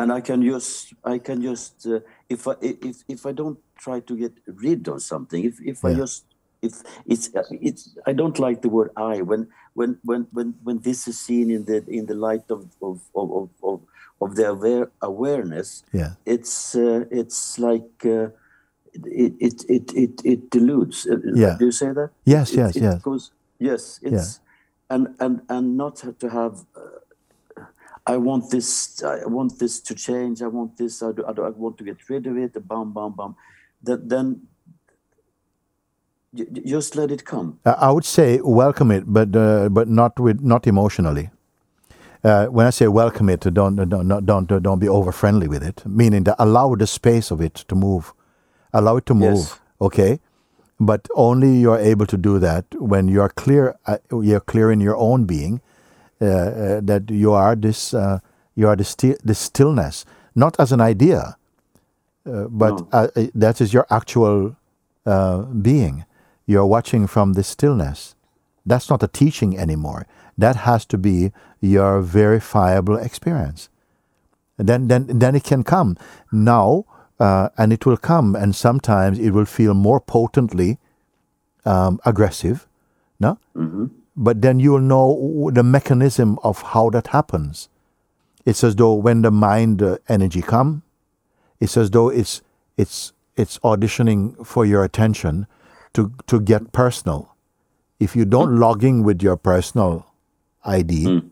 And 0.00 0.12
i 0.12 0.20
can 0.20 0.42
just 0.42 0.92
i 1.04 1.18
can 1.18 1.42
just 1.42 1.86
uh, 1.86 2.00
if 2.28 2.46
i 2.48 2.54
if 2.60 2.96
if 3.08 3.26
i 3.26 3.32
don't 3.32 3.58
try 3.84 4.00
to 4.00 4.14
get 4.16 4.32
rid 4.64 4.88
of 4.88 5.02
something 5.02 5.44
if 5.44 5.56
if 5.72 5.84
i 5.84 5.90
just 6.02 6.24
if 6.62 6.72
it's 7.12 7.26
uh, 7.34 7.42
it's 7.68 7.82
i 8.06 8.12
don't 8.12 8.38
like 8.38 8.58
the 8.62 8.68
word 8.68 8.90
i 8.96 9.22
when 9.22 9.42
when 9.74 9.98
when 10.04 10.26
when 10.36 10.48
when 10.66 10.78
this 10.80 11.08
is 11.08 11.18
seen 11.26 11.50
in 11.50 11.64
the 11.64 11.78
in 11.88 12.06
the 12.06 12.14
light 12.28 12.46
of 12.50 12.60
of 12.82 13.00
of 13.14 13.28
of, 13.40 13.48
of, 13.70 13.80
of 14.20 14.28
the 14.36 14.46
aware 14.54 14.86
awareness 15.02 15.68
Yeah. 15.92 16.12
it's 16.34 16.74
uh, 16.74 17.04
it's 17.20 17.58
like 17.68 17.92
uh, 18.16 18.28
it, 19.24 19.32
it 19.40 19.56
it 19.76 19.86
it 20.04 20.14
it 20.32 20.40
deludes 20.50 21.06
Uh, 21.06 21.18
Yeah. 21.34 21.56
do 21.58 21.64
you 21.66 21.72
say 21.72 21.90
that 21.98 22.10
Yes, 22.24 22.50
it, 22.52 22.58
yes, 22.58 22.76
it 22.76 22.82
yes. 22.82 23.02
goes 23.02 23.24
yes 23.58 23.82
it's 24.02 24.40
and 24.90 25.04
and 25.24 25.40
and 25.48 25.66
not 25.76 25.96
to 26.22 26.26
have 26.28 26.54
uh, 26.76 26.98
I 28.06 28.16
want 28.18 28.50
this. 28.50 29.02
I 29.02 29.24
want 29.26 29.58
this 29.58 29.80
to 29.80 29.94
change. 29.94 30.42
I 30.42 30.46
want 30.46 30.76
this. 30.76 31.02
I, 31.02 31.12
do, 31.12 31.24
I, 31.26 31.32
do, 31.32 31.44
I 31.44 31.50
want 31.50 31.78
to 31.78 31.84
get 31.84 32.08
rid 32.08 32.26
of 32.26 32.36
it. 32.36 32.52
Bam, 32.68 32.92
bam, 32.92 33.12
bam. 33.12 33.34
That 33.82 34.08
then, 34.08 34.42
just 36.34 36.96
let 36.96 37.10
it 37.10 37.24
come. 37.24 37.60
Uh, 37.64 37.74
I 37.78 37.90
would 37.92 38.04
say 38.04 38.40
welcome 38.42 38.90
it, 38.90 39.04
but 39.06 39.34
uh, 39.34 39.68
but 39.70 39.88
not 39.88 40.20
with 40.20 40.40
not 40.40 40.66
emotionally. 40.66 41.30
Uh, 42.22 42.46
when 42.46 42.66
I 42.66 42.70
say 42.70 42.88
welcome 42.88 43.28
it, 43.28 43.40
don't 43.40 43.76
don't 43.76 43.88
don't 44.08 44.26
don't, 44.26 44.62
don't 44.62 44.78
be 44.78 44.88
over 44.88 45.12
friendly 45.12 45.48
with 45.48 45.62
it. 45.62 45.82
Meaning 45.86 46.24
that 46.24 46.36
allow 46.38 46.74
the 46.74 46.86
space 46.86 47.30
of 47.30 47.40
it 47.40 47.54
to 47.54 47.74
move, 47.74 48.12
allow 48.72 48.96
it 48.96 49.06
to 49.06 49.14
move. 49.14 49.36
Yes. 49.36 49.60
Okay, 49.80 50.20
but 50.78 51.08
only 51.14 51.56
you're 51.56 51.78
able 51.78 52.06
to 52.06 52.16
do 52.16 52.38
that 52.38 52.66
when 52.78 53.08
you're 53.08 53.28
clear. 53.30 53.76
Uh, 53.86 53.98
you're 54.10 54.40
clear 54.40 54.70
in 54.70 54.80
your 54.80 54.96
own 54.96 55.24
being 55.24 55.60
that 56.18 57.04
you 57.10 57.32
are 57.32 57.56
this. 57.56 57.94
Uh, 57.94 58.18
you 58.56 58.68
are 58.68 58.76
the 58.76 58.84
sti- 58.84 59.16
the 59.24 59.34
stillness, 59.34 60.04
not 60.34 60.54
as 60.60 60.72
an 60.72 60.80
idea, 60.80 61.36
uh, 62.26 62.44
but 62.48 62.78
No. 62.80 62.88
uh, 62.92 63.08
uh, 63.16 63.26
that 63.34 63.60
is 63.60 63.72
your 63.74 63.86
actual 63.90 64.56
uh, 65.06 65.42
being. 65.42 66.04
You're 66.46 66.66
watching 66.66 67.06
from 67.08 67.32
the 67.34 67.42
stillness. 67.42 68.14
That's 68.66 68.88
not 68.90 69.02
a 69.02 69.08
teaching 69.08 69.58
anymore. 69.58 70.06
That 70.38 70.56
has 70.56 70.84
to 70.86 70.98
be 70.98 71.32
your 71.60 72.00
verifiable 72.00 72.96
experience. 72.96 73.68
Then, 74.56 74.88
then, 74.88 75.06
then 75.06 75.34
it 75.34 75.44
can 75.44 75.64
come 75.64 75.96
now, 76.30 76.84
uh, 77.18 77.48
and 77.58 77.72
it 77.72 77.86
will 77.86 77.96
come, 77.96 78.36
and 78.36 78.54
sometimes 78.54 79.18
it 79.18 79.30
will 79.30 79.46
feel 79.46 79.74
more 79.74 80.00
potently 80.00 80.78
um, 81.64 81.98
aggressive, 82.04 82.66
no? 83.18 83.38
hmm 83.54 83.86
But 84.16 84.42
then 84.42 84.60
you'll 84.60 84.80
know 84.80 85.50
the 85.52 85.62
mechanism 85.62 86.38
of 86.42 86.62
how 86.62 86.90
that 86.90 87.08
happens. 87.08 87.68
It's 88.44 88.62
as 88.62 88.76
though 88.76 88.94
when 88.94 89.22
the 89.22 89.30
mind 89.30 89.82
uh, 89.82 89.98
energy 90.08 90.42
come, 90.42 90.82
it's 91.60 91.76
as 91.76 91.90
though 91.90 92.10
it's 92.10 92.42
it's 92.76 93.12
it's 93.36 93.58
auditioning 93.60 94.46
for 94.46 94.64
your 94.64 94.84
attention 94.84 95.46
to 95.94 96.12
to 96.26 96.40
get 96.40 96.72
personal. 96.72 97.34
If 97.98 98.14
you 98.14 98.24
don't 98.24 98.58
log 98.58 98.84
in 98.84 99.02
with 99.02 99.22
your 99.22 99.36
personal 99.36 100.06
ID, 100.64 101.22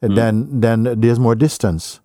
then 0.00 0.60
then 0.60 1.00
there's 1.00 1.18
more 1.18 1.34
distance. 1.34 2.00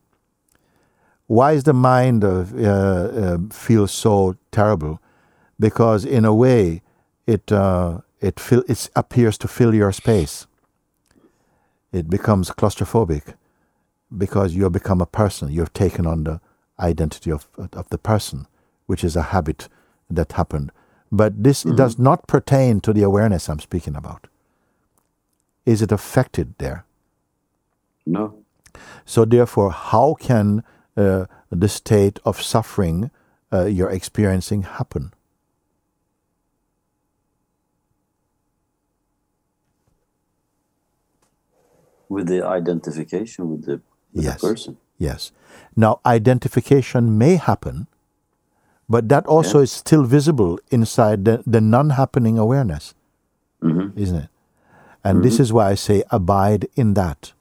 Why 1.27 1.51
is 1.51 1.63
the 1.63 1.73
mind 1.73 2.23
uh, 2.23 2.45
uh, 2.55 2.63
uh, 2.63 3.37
feel 3.51 3.87
so 3.87 4.35
terrible? 4.51 4.99
Because 5.59 6.05
in 6.05 6.25
a 6.25 6.33
way, 6.33 6.81
it 7.27 7.51
uh, 7.51 7.99
it 8.21 8.39
fill, 8.39 8.63
it 8.67 8.89
appears 8.95 9.37
to 9.39 9.47
fill 9.47 9.73
your 9.73 9.91
space. 9.91 10.47
It 11.91 12.09
becomes 12.09 12.51
claustrophobic 12.51 13.33
because 14.15 14.53
you 14.53 14.63
have 14.63 14.73
become 14.73 15.01
a 15.01 15.05
person. 15.05 15.51
You 15.51 15.61
have 15.61 15.73
taken 15.73 16.05
on 16.05 16.23
the 16.23 16.41
identity 16.79 17.31
of 17.31 17.47
of 17.57 17.89
the 17.89 17.97
person, 17.97 18.47
which 18.85 19.03
is 19.03 19.15
a 19.15 19.21
habit 19.33 19.69
that 20.09 20.33
happened. 20.33 20.71
But 21.11 21.43
this 21.43 21.63
does 21.63 21.97
not 21.97 22.27
pertain 22.27 22.81
to 22.81 22.93
the 22.93 23.03
awareness 23.03 23.49
I'm 23.49 23.59
speaking 23.59 23.95
about. 23.95 24.27
Is 25.65 25.81
it 25.81 25.91
affected 25.91 26.53
there? 26.59 26.85
No. 28.05 28.43
So 29.05 29.25
therefore, 29.25 29.71
how 29.71 30.15
can 30.19 30.63
uh, 30.95 31.25
the 31.49 31.67
state 31.67 32.19
of 32.25 32.41
suffering 32.41 33.11
uh, 33.51 33.65
you're 33.65 33.89
experiencing 33.89 34.63
happen? 34.63 35.13
With 42.09 42.27
the 42.27 42.45
identification 42.45 43.49
with 43.49 43.65
the, 43.65 43.81
with 44.13 44.25
Yes. 44.25 44.41
the 44.41 44.47
person. 44.47 44.77
Yes. 44.97 45.31
Now, 45.75 45.99
identification 46.05 47.17
may 47.17 47.35
happen, 47.35 47.87
but 48.89 49.07
that 49.09 49.25
also 49.27 49.59
is 49.59 49.71
still 49.71 50.03
visible 50.03 50.59
inside 50.71 51.23
the, 51.25 51.43
the 51.45 51.61
non 51.61 51.91
happening 51.91 52.37
awareness, 52.37 52.93
hmm 53.61 53.89
isn't 53.95 54.17
it? 54.17 54.29
And 55.03 55.23
this 55.23 55.39
is 55.39 55.53
why 55.53 55.69
I 55.69 55.75
say 55.75 56.03
abide 56.11 56.67
in 56.75 56.93
that. 56.95 57.31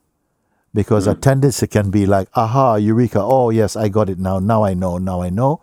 Because 0.74 1.08
a 1.08 1.14
tendency 1.14 1.66
can 1.66 1.90
be 1.90 2.06
like, 2.06 2.28
aha, 2.34 2.76
eureka, 2.76 3.20
oh, 3.20 3.50
yes, 3.50 3.74
I 3.74 3.88
got 3.88 4.08
it 4.08 4.18
now. 4.18 4.38
Now 4.38 4.62
I 4.62 4.74
know, 4.74 4.98
now 4.98 5.22
I 5.22 5.30
know. 5.30 5.60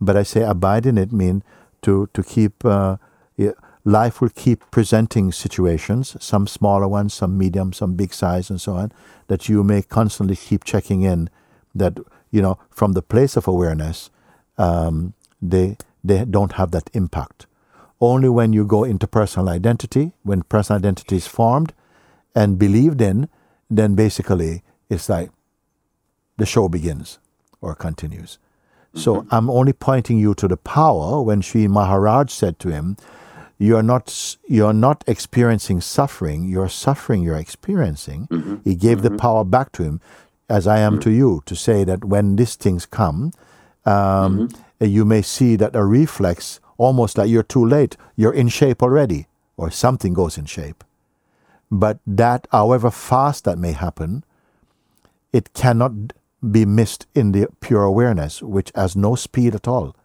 But 0.00 0.16
I 0.16 0.22
say 0.22 0.42
abide 0.42 0.86
in 0.86 0.96
it 0.98 1.12
mean 1.12 1.42
to, 1.82 2.08
to 2.14 2.22
keep, 2.22 2.64
uh, 2.64 2.98
yeah, 3.36 3.52
life 3.84 4.20
will 4.20 4.30
keep 4.30 4.70
presenting 4.70 5.30
situations, 5.30 6.16
some 6.18 6.46
smaller 6.46 6.88
ones, 6.88 7.12
some 7.12 7.36
medium, 7.36 7.72
some 7.72 7.94
big 7.94 8.14
size, 8.14 8.48
and 8.48 8.60
so 8.60 8.72
on, 8.72 8.92
that 9.26 9.48
you 9.48 9.62
may 9.62 9.82
constantly 9.82 10.36
keep 10.36 10.64
checking 10.64 11.02
in 11.02 11.28
that, 11.74 11.98
you 12.30 12.40
know, 12.40 12.58
from 12.70 12.92
the 12.92 13.02
place 13.02 13.36
of 13.36 13.46
awareness, 13.46 14.10
um, 14.56 15.12
they, 15.42 15.76
they 16.02 16.24
don't 16.24 16.52
have 16.52 16.70
that 16.70 16.88
impact. 16.94 17.46
Only 18.00 18.28
when 18.28 18.52
you 18.52 18.64
go 18.64 18.84
into 18.84 19.06
personal 19.06 19.48
identity, 19.48 20.12
when 20.22 20.42
personal 20.42 20.78
identity 20.78 21.16
is 21.16 21.26
formed 21.26 21.72
and 22.34 22.58
believed 22.58 23.00
in, 23.00 23.28
then 23.70 23.94
basically 23.94 24.62
it's 24.88 25.08
like 25.08 25.30
the 26.38 26.46
show 26.46 26.68
begins 26.68 27.18
or 27.60 27.74
continues. 27.74 28.38
So 28.96 29.26
I'm 29.30 29.50
only 29.50 29.72
pointing 29.72 30.18
you 30.18 30.34
to 30.34 30.46
the 30.46 30.56
power 30.56 31.20
when 31.20 31.40
Sri 31.42 31.66
Maharaj 31.66 32.32
said 32.32 32.60
to 32.60 32.68
him, 32.68 32.96
"You 33.58 33.76
are 33.76 33.82
not 33.82 34.36
you 34.46 34.66
are 34.66 34.72
not 34.72 35.04
experiencing 35.06 35.80
suffering. 35.80 36.44
You 36.44 36.60
are 36.62 36.68
suffering. 36.68 37.22
You're 37.22 37.38
experiencing." 37.38 38.28
Mm-hmm. 38.28 38.56
He 38.64 38.74
gave 38.74 39.02
the 39.02 39.08
mm-hmm. 39.08 39.18
power 39.18 39.44
back 39.44 39.72
to 39.72 39.82
him, 39.82 40.00
as 40.48 40.66
I 40.66 40.78
am 40.78 40.94
mm-hmm. 40.94 41.00
to 41.00 41.10
you, 41.10 41.42
to 41.46 41.56
say 41.56 41.84
that 41.84 42.04
when 42.04 42.36
these 42.36 42.56
things 42.56 42.86
come, 42.86 43.32
um, 43.84 44.48
uh, 44.80 44.86
you 44.86 45.04
may 45.04 45.22
see 45.22 45.56
that 45.56 45.76
a 45.76 45.84
reflex, 45.84 46.60
almost 46.78 47.18
like 47.18 47.28
you're 47.28 47.42
too 47.42 47.64
late. 47.64 47.96
You're 48.16 48.32
in 48.32 48.48
shape 48.48 48.82
already, 48.82 49.26
or 49.56 49.70
something 49.70 50.14
goes 50.14 50.38
in 50.38 50.46
shape. 50.46 50.84
But 51.70 51.98
that, 52.06 52.46
however 52.52 52.90
fast 52.90 53.44
that 53.44 53.58
may 53.58 53.72
happen, 53.72 54.24
it 55.32 55.52
cannot 55.54 55.92
be 56.50 56.64
missed 56.64 57.06
in 57.14 57.32
the 57.32 57.48
pure 57.60 57.82
awareness, 57.82 58.42
which 58.42 58.70
has 58.74 58.94
no 58.94 59.14
speed 59.14 59.54
at 59.54 59.66
all. 59.66 59.96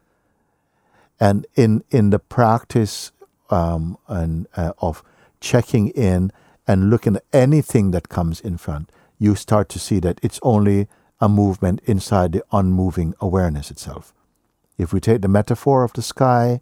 And 1.19 1.45
in 1.55 1.83
in 1.91 2.11
the 2.11 2.19
practice 2.19 3.11
um, 3.49 3.97
and 4.07 4.47
uh, 4.55 4.73
of 4.79 5.03
checking 5.39 5.89
in 5.89 6.31
and 6.67 6.89
looking 6.89 7.15
at 7.15 7.23
anything 7.33 7.91
that 7.91 8.09
comes 8.09 8.39
in 8.39 8.57
front, 8.57 8.91
you 9.17 9.35
start 9.35 9.69
to 9.69 9.79
see 9.79 9.99
that 9.99 10.19
it's 10.21 10.39
only 10.43 10.87
a 11.19 11.27
movement 11.27 11.81
inside 11.85 12.31
the 12.31 12.43
unmoving 12.51 13.13
awareness 13.19 13.71
itself. 13.71 14.13
If 14.77 14.93
we 14.93 14.99
take 14.99 15.21
the 15.21 15.27
metaphor 15.27 15.83
of 15.83 15.93
the 15.93 16.01
sky, 16.01 16.61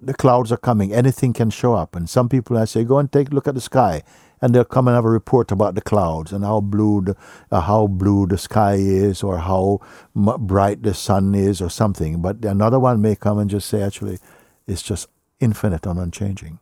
the 0.00 0.14
clouds 0.14 0.50
are 0.50 0.56
coming. 0.56 0.92
Anything 0.92 1.32
can 1.32 1.50
show 1.50 1.74
up. 1.74 1.94
And 1.94 2.08
some 2.08 2.28
people, 2.28 2.56
I 2.58 2.64
say, 2.64 2.84
go 2.84 2.98
and 2.98 3.10
take 3.12 3.30
a 3.30 3.34
look 3.34 3.46
at 3.46 3.54
the 3.54 3.60
sky, 3.60 4.02
and 4.40 4.54
they'll 4.54 4.64
come 4.64 4.88
and 4.88 4.94
have 4.94 5.04
a 5.04 5.10
report 5.10 5.52
about 5.52 5.74
the 5.74 5.80
clouds 5.80 6.32
and 6.32 6.44
how 6.44 6.60
blue 6.60 7.02
the, 7.02 7.16
uh, 7.50 7.60
how 7.60 7.86
blue 7.86 8.26
the 8.26 8.38
sky 8.38 8.74
is, 8.74 9.22
or 9.22 9.38
how 9.38 9.80
m- 10.16 10.46
bright 10.46 10.82
the 10.82 10.94
sun 10.94 11.34
is, 11.34 11.60
or 11.60 11.70
something. 11.70 12.20
But 12.20 12.44
another 12.44 12.80
one 12.80 13.00
may 13.00 13.14
come 13.14 13.38
and 13.38 13.48
just 13.50 13.68
say, 13.68 13.82
actually, 13.82 14.18
it's 14.66 14.82
just 14.82 15.08
infinite 15.42 15.86
and 15.86 15.98
unchanging. 15.98 16.58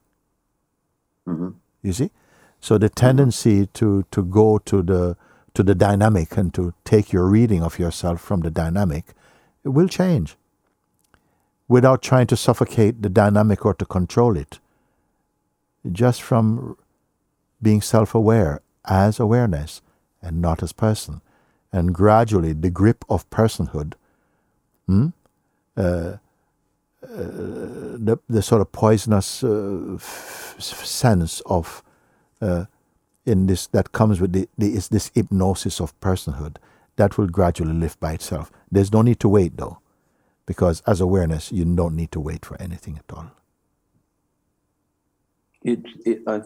hmm 1.27 1.51
You 1.83 1.93
see, 1.93 2.11
so 2.61 2.79
the 2.79 2.89
tendency 2.89 3.67
to 3.67 4.05
to 4.11 4.25
go 4.25 4.59
to 4.59 4.83
the 4.83 5.17
to 5.55 5.63
the 5.63 5.75
dynamic 5.75 6.37
and 6.37 6.55
to 6.55 6.73
take 6.85 7.13
your 7.13 7.27
reading 7.27 7.63
of 7.63 7.79
yourself 7.79 8.21
from 8.21 8.41
the 8.41 8.51
dynamic, 8.51 9.15
it 9.65 9.71
will 9.71 9.89
change 9.89 10.37
without 11.69 12.03
trying 12.03 12.27
to 12.27 12.37
suffocate 12.37 13.03
the 13.03 13.09
dynamic 13.09 13.65
or 13.65 13.75
to 13.75 13.85
control 13.87 14.37
it. 14.37 14.59
Just 15.93 16.23
from 16.23 16.77
being 17.63 17.81
self-aware 17.81 18.61
as 18.85 19.21
awareness 19.21 19.83
and 20.23 20.41
not 20.41 20.63
as 20.63 20.73
person, 20.73 21.21
and 21.73 21.95
gradually 21.95 22.53
the 22.53 22.71
grip 22.71 23.05
of 23.09 23.29
personhood, 23.31 23.95
hmm, 24.87 25.09
uh, 25.77 26.17
the, 27.03 28.19
the 28.29 28.43
sort 28.43 28.61
of 28.61 28.73
poisonous 28.73 29.43
uh, 29.43 29.97
sense 29.99 31.41
of 31.47 31.83
uh, 32.41 32.67
in 33.27 33.47
this 33.47 33.67
that 33.69 33.93
comes 33.93 34.21
with 34.21 34.33
the, 34.33 34.49
the 34.59 34.75
is 34.75 34.89
this 34.89 35.11
hypnosis 35.15 35.81
of 35.81 35.99
personhood 36.01 36.57
that 36.97 37.17
will 37.17 37.27
gradually 37.27 37.73
lift 37.73 38.01
by 38.01 38.13
itself. 38.13 38.51
There's 38.71 38.93
no 38.93 39.03
need 39.03 39.21
to 39.21 39.29
wait 39.29 39.57
though, 39.57 39.79
because 40.47 40.83
as 40.87 41.01
awareness 41.01 41.53
you 41.53 41.65
don't 41.65 41.97
need 41.97 42.13
to 42.13 42.21
wait 42.21 42.45
for 42.45 42.61
anything 42.61 42.99
at 42.99 43.17
all. 43.17 43.31
It, 45.63 45.81
it, 46.07 46.23
I, 46.27 46.41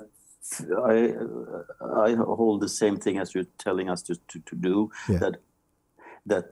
I, 0.87 2.11
I 2.11 2.15
hold 2.15 2.61
the 2.61 2.69
same 2.69 2.97
thing 2.97 3.19
as 3.19 3.35
you're 3.35 3.47
telling 3.59 3.89
us 3.89 4.03
to, 4.03 4.17
to, 4.29 4.41
to 4.41 4.57
do. 4.57 4.91
Yeah. 5.09 5.19
That 5.19 5.37
that 6.27 6.47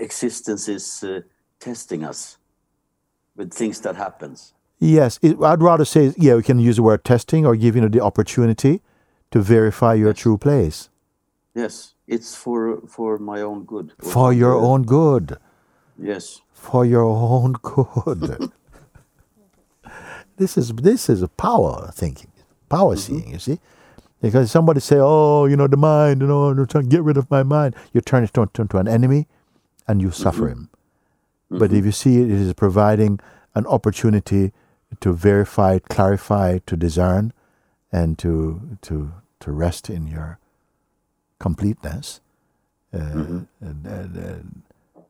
existence 0.00 0.66
is 0.68 1.04
uh, 1.04 1.20
testing 1.58 2.04
us 2.04 2.38
with 3.36 3.52
things 3.52 3.80
that 3.80 3.96
happens. 3.96 4.54
Yes, 4.78 5.18
it, 5.22 5.36
I'd 5.42 5.62
rather 5.62 5.84
say 5.84 6.12
yeah 6.16 6.36
we 6.36 6.42
can 6.42 6.58
use 6.58 6.76
the 6.76 6.82
word 6.82 7.04
testing 7.04 7.44
or 7.46 7.54
giving 7.56 7.82
you 7.82 7.88
the 7.88 8.00
opportunity 8.00 8.80
to 9.30 9.40
verify 9.40 9.94
your 9.94 10.12
true 10.12 10.38
place 10.38 10.88
Yes, 11.54 11.94
it's 12.06 12.34
for 12.34 12.80
for 12.86 13.18
my 13.18 13.40
own 13.40 13.64
good. 13.64 13.92
or 14.02 14.10
for 14.10 14.32
your 14.32 14.54
own 14.54 14.82
good. 14.84 15.36
Yes. 15.98 16.40
for 16.52 16.84
your 16.84 17.04
own 17.04 17.52
good. 17.54 18.52
this 20.36 20.56
is 20.56 20.72
this 20.72 21.08
is 21.10 21.22
a 21.22 21.28
power 21.28 21.90
thinking, 21.92 22.30
power 22.68 22.94
mm-hmm. 22.94 23.16
seeing. 23.16 23.32
You 23.32 23.38
see, 23.38 23.58
because 24.22 24.50
somebody 24.50 24.80
say, 24.80 24.98
"Oh, 24.98 25.46
you 25.46 25.56
know, 25.56 25.66
the 25.66 25.76
mind, 25.76 26.20
you 26.20 26.28
know, 26.28 26.54
to 26.54 26.82
get 26.82 27.02
rid 27.02 27.16
of 27.16 27.30
my 27.30 27.42
mind," 27.42 27.74
you 27.92 28.00
turn 28.00 28.22
it 28.22 28.36
into, 28.36 28.62
into 28.62 28.78
an 28.78 28.86
enemy, 28.86 29.26
and 29.88 30.00
you 30.00 30.10
suffer 30.12 30.48
mm-hmm. 30.48 30.70
him. 30.70 30.70
But 31.50 31.72
if 31.72 31.84
you 31.84 31.92
see 31.92 32.20
it, 32.22 32.30
it 32.30 32.38
is 32.38 32.52
providing 32.54 33.18
an 33.54 33.66
opportunity 33.66 34.52
to 35.00 35.12
verify, 35.12 35.78
clarify, 35.80 36.58
to 36.66 36.76
discern, 36.76 37.32
and 37.92 38.16
to 38.18 38.78
to 38.82 39.12
to 39.40 39.52
rest 39.52 39.90
in 39.90 40.06
your 40.06 40.38
completeness, 41.38 42.20
uh, 42.94 42.98
and, 42.98 43.46
and, 43.60 43.86
and 44.16 44.62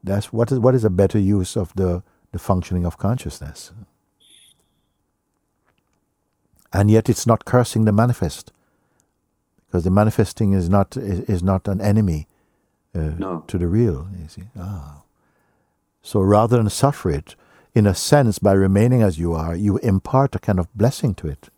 that's 0.03 0.33
what 0.33 0.51
is 0.51 0.59
what 0.59 0.75
is 0.75 0.85
a 0.85 0.91
better 0.91 1.19
use 1.19 1.57
of 1.57 1.75
the 1.75 2.03
the 2.33 2.39
functioning 2.39 2.87
of 2.87 2.97
consciousness. 2.97 3.73
And 6.73 6.91
yet, 6.91 7.09
it's 7.09 7.27
not 7.27 7.45
cursing 7.45 7.85
the 7.85 7.93
manifest, 7.93 8.53
because 9.67 9.85
the 9.85 9.91
manifesting 9.91 10.53
is 10.55 10.69
not 10.71 10.97
is, 10.97 11.21
is 11.21 11.43
not 11.43 11.69
an 11.69 11.81
enemy 11.81 12.29
uh, 12.95 13.11
No. 13.19 13.45
to 13.49 13.59
the 13.59 13.67
real. 13.67 14.09
You 14.19 14.29
see, 14.29 14.45
ah. 14.59 15.03
So 16.03 16.21
rather 16.21 16.57
than 16.57 16.71
suffer 16.71 17.11
it, 17.11 17.37
in 17.75 17.87
a 17.87 17.95
sense, 17.95 18.39
by 18.39 18.53
remaining 18.53 19.03
as 19.03 19.19
you 19.19 19.33
are, 19.33 19.55
you 19.55 19.79
impart 19.79 20.35
a 20.35 20.39
kind 20.39 20.59
of 20.59 20.67
blessing 20.75 21.15
to 21.15 21.29
it. 21.29 21.51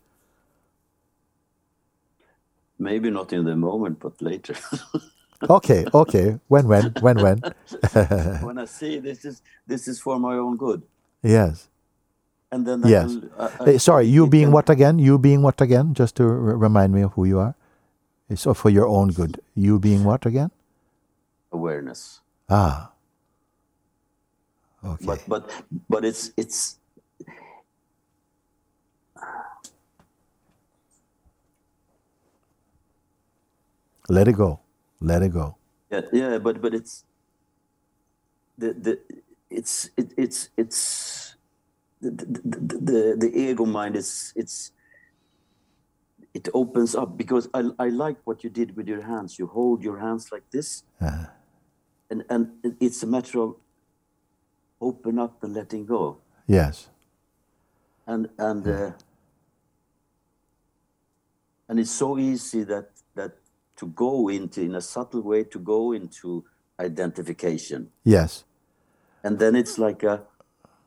Maybe 2.79 3.09
not 3.09 3.31
in 3.33 3.45
the 3.45 3.55
moment, 3.55 3.99
but 3.99 4.21
later. 4.21 4.55
Okay, 5.49 5.83
okay. 5.93 6.39
When, 6.47 6.69
when, 6.69 6.93
when, 7.01 7.17
when? 7.21 7.41
when 8.47 8.57
I 8.57 8.63
see 8.63 8.99
this 8.99 9.25
is 9.25 9.41
this 9.67 9.89
is 9.89 9.99
for 9.99 10.17
my 10.17 10.35
own 10.35 10.55
good, 10.55 10.83
yes. 11.21 11.67
and 12.49 12.65
then 12.65 12.85
I 12.85 12.87
Yes. 12.87 13.17
I- 13.37 13.49
I- 13.59 13.69
Eh, 13.71 13.77
sorry, 13.77 14.05
you 14.07 14.25
being 14.25 14.51
what 14.53 14.69
again? 14.69 14.99
You 14.99 15.19
being 15.19 15.41
what 15.41 15.59
again? 15.59 15.93
Just 15.95 16.15
to 16.15 16.23
r- 16.23 16.55
remind 16.55 16.93
me 16.93 17.01
of 17.01 17.11
who 17.19 17.25
you 17.25 17.39
are. 17.39 17.55
Eh, 18.29 18.35
So 18.35 18.53
for 18.53 18.69
your 18.69 18.87
own 18.87 19.09
good. 19.11 19.41
You 19.53 19.79
being 19.79 20.05
what 20.05 20.25
again? 20.25 20.51
awareness. 21.51 22.21
Ah. 22.49 22.92
Okay. 24.85 25.05
But 25.05 25.23
but 25.27 25.49
but 25.89 26.05
it's 26.05 26.31
it's 26.37 26.79
Let 34.09 34.27
it 34.27 34.35
go. 34.35 34.59
Let 34.99 35.21
it 35.23 35.33
go. 35.33 35.55
yeah, 35.91 36.01
yeah 36.11 36.37
but 36.37 36.61
but 36.61 36.73
it's 36.73 37.05
the 38.57 38.73
the 38.73 38.99
it's 39.49 39.89
it, 39.97 40.11
it's 40.17 40.49
it's 40.57 41.35
the, 42.01 42.11
the, 42.11 42.77
the, 42.89 42.99
the 43.17 43.29
ego 43.31 43.65
mind 43.65 43.95
is 43.95 44.33
it's 44.35 44.71
it 46.33 46.49
opens 46.53 46.95
up 46.95 47.15
because 47.15 47.47
I, 47.53 47.69
I 47.79 47.89
like 47.89 48.17
what 48.25 48.43
you 48.43 48.49
did 48.49 48.75
with 48.75 48.87
your 48.87 49.03
hands 49.03 49.37
you 49.37 49.47
hold 49.47 49.83
your 49.83 49.99
hands 49.99 50.31
like 50.31 50.43
this 50.51 50.83
Uh, 50.99 51.25
and 52.09 52.25
and 52.29 52.49
it's 52.79 53.03
a 53.03 53.07
matter 53.07 53.39
of 53.39 53.55
open 54.83 55.19
up 55.19 55.43
and 55.43 55.53
letting 55.53 55.85
go 55.85 56.17
yes. 56.47 56.89
and 58.07 58.29
and 58.37 58.67
uh, 58.67 58.91
and 61.69 61.79
it's 61.79 61.91
so 61.91 62.17
easy 62.17 62.63
that 62.63 62.89
that 63.15 63.31
to 63.75 63.87
go 63.87 64.29
into 64.29 64.61
in 64.61 64.75
a 64.75 64.81
subtle 64.81 65.21
way 65.21 65.43
to 65.43 65.59
go 65.59 65.93
into 65.93 66.43
identification 66.79 67.89
Yes. 68.03 68.43
and 69.23 69.39
then 69.39 69.55
it's 69.55 69.77
like 69.77 70.03
a 70.03 70.21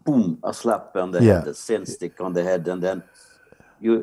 boom 0.04 0.38
a 0.44 0.52
slap 0.52 0.96
on 0.96 1.10
the 1.12 1.22
Yeah. 1.22 1.38
head 1.38 1.48
a 1.48 1.54
Zen 1.54 1.86
stick 1.86 2.20
on 2.20 2.32
the 2.34 2.42
head 2.42 2.68
and 2.68 2.82
then 2.82 3.02
you 3.80 3.94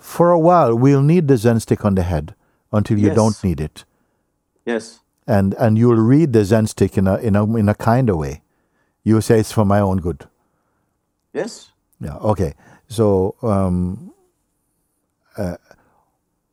For 0.00 0.30
a 0.30 0.38
while, 0.38 0.76
we'll 0.76 1.02
need 1.02 1.28
the 1.28 1.36
Zen 1.36 1.60
stick 1.60 1.84
on 1.84 1.94
the 1.94 2.02
head 2.02 2.34
until 2.72 2.98
you 2.98 3.08
Yes. 3.08 3.16
don't 3.16 3.44
need 3.44 3.60
it. 3.60 3.84
yes 4.66 5.00
And 5.28 5.54
and 5.54 5.78
you'll 5.78 5.96
read 5.96 6.32
the 6.32 6.44
Zen 6.44 6.66
stick 6.68 6.98
in 6.98 7.06
a 7.08 7.18
in 7.18 7.36
a 7.36 7.44
in 7.56 7.68
a 7.68 7.74
kinder 7.76 8.16
way. 8.16 8.42
You 9.04 9.20
say 9.22 9.40
it's 9.40 9.52
for 9.52 9.66
my 9.66 9.80
own 9.80 9.98
good. 9.98 10.26
yes 11.34 11.72
Yeah. 12.00 12.16
Okay. 12.18 12.54
So, 12.88 13.36
um, 13.42 14.14
uh, 15.36 15.56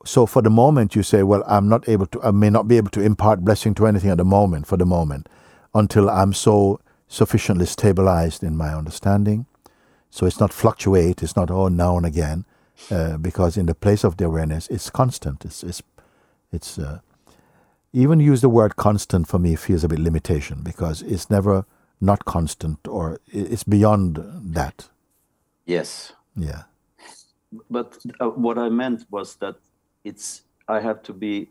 so 0.06 0.26
for 0.26 0.42
the 0.42 0.50
moment, 0.50 0.96
you 0.96 1.04
say, 1.04 1.24
"Well, 1.24 1.44
I'm 1.48 1.70
not 1.70 1.88
able 1.90 2.08
to. 2.08 2.24
I 2.24 2.32
may 2.32 2.50
not 2.50 2.68
be 2.68 2.78
able 2.78 2.92
to 2.92 3.02
impart 3.02 3.42
blessing 3.46 3.76
to 3.76 3.88
anything 3.88 4.12
at 4.12 4.18
the 4.18 4.26
moment. 4.26 4.68
For 4.68 4.78
the 4.78 4.86
moment, 4.86 5.30
until 5.74 6.10
I'm 6.10 6.34
so 6.34 6.80
sufficiently 7.08 7.66
stabilized 7.66 8.44
in 8.44 8.58
my 8.58 8.74
understanding, 8.74 9.46
so 10.10 10.26
it's 10.26 10.40
not 10.40 10.54
fluctuate. 10.54 11.24
It's 11.24 11.36
not 11.36 11.52
oh 11.52 11.70
now 11.70 11.98
and 11.98 12.06
again, 12.06 12.46
uh, 12.92 13.18
because 13.18 13.58
in 13.58 13.68
the 13.68 13.76
place 13.76 14.04
of 14.04 14.18
the 14.18 14.26
awareness, 14.26 14.68
it's 14.70 14.90
constant. 14.90 15.46
It's 15.46 15.64
it's 15.64 15.84
it's. 16.52 16.80
Uh, 16.80 17.00
even 17.96 18.20
use 18.20 18.42
the 18.42 18.50
word 18.50 18.76
constant 18.76 19.28
for 19.28 19.40
me 19.40 19.56
feels 19.56 19.84
a 19.86 19.88
bit 19.88 20.00
limitation 20.00 20.62
because 20.64 21.02
it's 21.04 21.30
never 21.30 21.66
not 22.02 22.26
constant 22.26 22.80
or 22.88 23.20
it's 23.28 23.64
beyond 23.64 24.20
that. 24.56 24.90
yes 25.66 26.14
Yeah. 26.36 26.64
but 27.70 27.98
uh, 28.20 28.30
what 28.46 28.58
i 28.58 28.70
meant 28.70 29.06
was 29.12 29.36
that 29.38 29.56
it's 30.04 30.44
i 30.68 30.80
have 30.82 31.02
to 31.04 31.14
be 31.14 31.50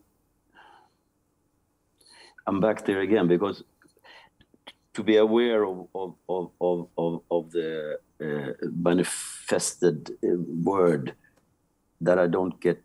i'm 2.47 2.61
back 2.61 2.85
there 2.85 3.01
again 3.01 3.29
because 3.29 3.65
to 4.95 5.03
be 5.03 5.17
aware 5.17 5.65
of 5.65 5.89
of 5.95 6.15
of 6.29 6.51
of, 6.61 6.89
of, 6.99 7.23
of 7.31 7.51
the 7.53 7.99
uh, 8.25 8.53
manifested 8.91 10.11
uh, 10.25 10.37
word 10.73 11.15
that 12.01 12.19
i 12.19 12.27
don't 12.27 12.61
get 12.61 12.83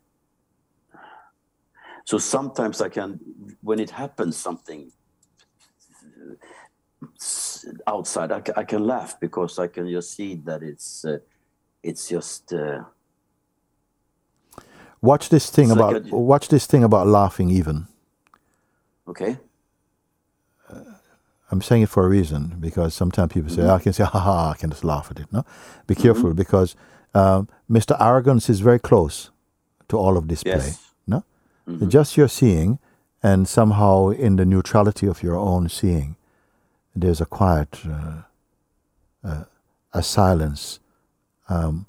so 2.10 2.18
sometimes 2.18 2.80
i 2.80 2.88
can 2.88 3.08
when 3.68 3.78
it 3.78 3.90
happens 3.90 4.36
something 4.36 4.90
outside 7.86 8.32
I, 8.32 8.42
I 8.62 8.64
can 8.64 8.82
laugh 8.94 9.12
because 9.20 9.58
i 9.60 9.68
can 9.68 9.88
just 9.96 10.08
see 10.16 10.34
that 10.48 10.60
it's 10.62 11.04
uh, 11.04 11.18
it's 11.82 12.08
just 12.08 12.52
uh, 12.52 12.82
Watch 15.02 15.30
this 15.30 15.48
thing 15.50 15.70
It's 15.70 15.78
like 15.80 15.96
about 15.96 16.12
a- 16.12 16.16
watch 16.32 16.48
this 16.48 16.66
thing 16.66 16.84
about 16.84 17.06
laughing 17.06 17.48
even. 17.50 17.86
okay 19.08 19.38
I'm 21.52 21.62
saying 21.62 21.82
it 21.82 21.88
for 21.88 22.04
a 22.06 22.08
reason 22.08 22.42
because 22.60 22.94
sometimes 22.94 23.32
people 23.32 23.50
say, 23.50 23.66
I 23.66 23.78
can 23.80 23.92
say, 23.92 24.04
ha 24.04 24.18
ha, 24.28 24.50
I 24.50 24.56
can 24.60 24.70
just 24.70 24.84
laugh 24.84 25.06
at 25.10 25.18
it. 25.18 25.26
No? 25.32 25.42
Be 25.88 25.96
careful 25.96 26.32
because 26.32 26.76
um, 27.12 27.48
Mr. 27.68 27.96
Arrogance 27.98 28.48
is 28.48 28.60
very 28.60 28.78
close 28.78 29.30
to 29.88 29.98
all 29.98 30.16
of 30.16 30.28
this 30.28 30.44
play. 30.44 30.72
No? 31.78 31.86
Just 31.86 32.16
your 32.16 32.28
seeing, 32.28 32.78
and 33.22 33.48
somehow 33.48 34.08
in 34.08 34.36
the 34.36 34.44
neutrality 34.44 35.06
of 35.06 35.22
your 35.22 35.36
own 35.36 35.68
seeing, 35.68 36.16
there's 36.94 37.20
a 37.20 37.26
quiet, 37.26 37.80
uh, 37.86 38.22
uh, 39.22 39.44
a 39.92 40.02
silence, 40.02 40.80
um, 41.48 41.86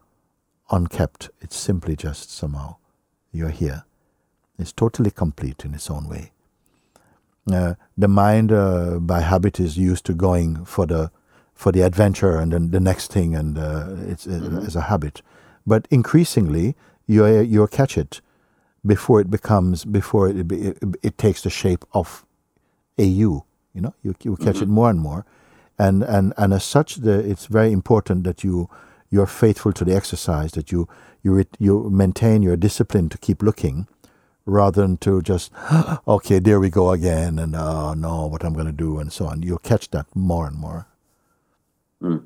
unkept. 0.70 1.30
It's 1.42 1.56
simply 1.56 1.96
just 1.96 2.32
somehow 2.32 2.78
you're 3.32 3.50
here. 3.50 3.86
It's 4.60 4.72
totally 4.72 5.12
complete 5.12 5.66
in 5.66 5.74
its 5.74 5.90
own 5.90 6.08
way. 6.08 6.32
Uh, 7.52 7.74
the 7.98 8.08
mind, 8.08 8.52
uh, 8.52 9.00
by 9.00 9.22
habit, 9.22 9.60
is 9.60 9.78
used 9.78 10.06
to 10.06 10.14
going 10.14 10.66
for 10.66 10.86
the 10.86 11.12
for 11.54 11.72
the 11.72 11.82
adventure 11.82 12.38
and 12.38 12.54
then 12.54 12.72
the 12.72 12.80
next 12.80 13.12
thing, 13.12 13.36
and 13.36 13.58
uh, 13.58 13.88
it's 14.08 14.28
uh, 14.28 14.64
as 14.66 14.76
a 14.76 14.82
habit. 14.82 15.22
But 15.66 15.88
increasingly, 15.90 16.76
you 17.08 17.26
you 17.40 17.66
catch 17.68 17.98
it 17.98 18.22
before 18.86 19.22
it 19.22 19.32
becomes 19.32 19.86
before 19.86 20.30
it, 20.30 20.52
it 20.52 20.78
it 21.04 21.18
takes 21.18 21.42
the 21.44 21.50
shape 21.50 21.86
of 21.94 22.26
a 22.98 23.04
you. 23.06 23.46
You 23.74 23.82
know, 23.82 23.96
you 24.04 24.16
you 24.24 24.38
catch 24.38 24.62
it 24.62 24.70
more 24.70 24.90
and 24.90 25.00
more, 25.00 25.26
and 25.80 26.04
and 26.04 26.34
and 26.38 26.54
as 26.54 26.64
such, 26.64 26.98
the, 26.98 27.20
it's 27.20 27.48
very 27.48 27.72
important 27.72 28.24
that 28.26 28.44
you 28.44 28.70
you're 29.12 29.28
faithful 29.28 29.74
to 29.74 29.86
the 29.86 29.96
exercise, 29.96 30.54
that 30.54 30.72
you 30.72 30.88
you 31.24 31.46
you 31.60 31.90
maintain 31.92 32.44
your 32.44 32.58
discipline 32.58 33.10
to 33.10 33.18
keep 33.20 33.44
looking, 33.44 33.88
rather 34.46 34.82
than 34.82 34.98
to 34.98 35.22
just 35.22 35.52
okay, 36.08 36.40
there 36.40 36.60
we 36.60 36.70
go 36.70 36.92
again, 36.92 37.40
and 37.40 37.56
oh 37.56 37.94
no, 37.96 38.28
what 38.28 38.44
I'm 38.44 38.54
going 38.54 38.68
to 38.68 38.74
do, 38.74 39.00
and 39.00 39.14
so 39.14 39.26
on. 39.28 39.44
You'll 39.44 39.60
catch 39.60 39.90
that 39.92 40.08
more 40.16 40.48
and 40.48 40.58
more 40.58 40.88
Mm, 42.04 42.24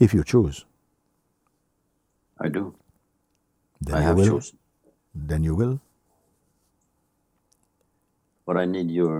if 0.00 0.14
you 0.14 0.24
choose. 0.24 0.64
i 2.40 2.48
do 2.48 2.74
Then 3.80 3.98
i 3.98 4.02
have 4.02 4.16
will. 4.16 4.26
chosen 4.30 4.58
Then 5.16 5.44
you 5.44 5.54
will. 5.54 5.80
but 8.48 8.56
i 8.56 8.64
need 8.64 8.90
your 8.96 9.14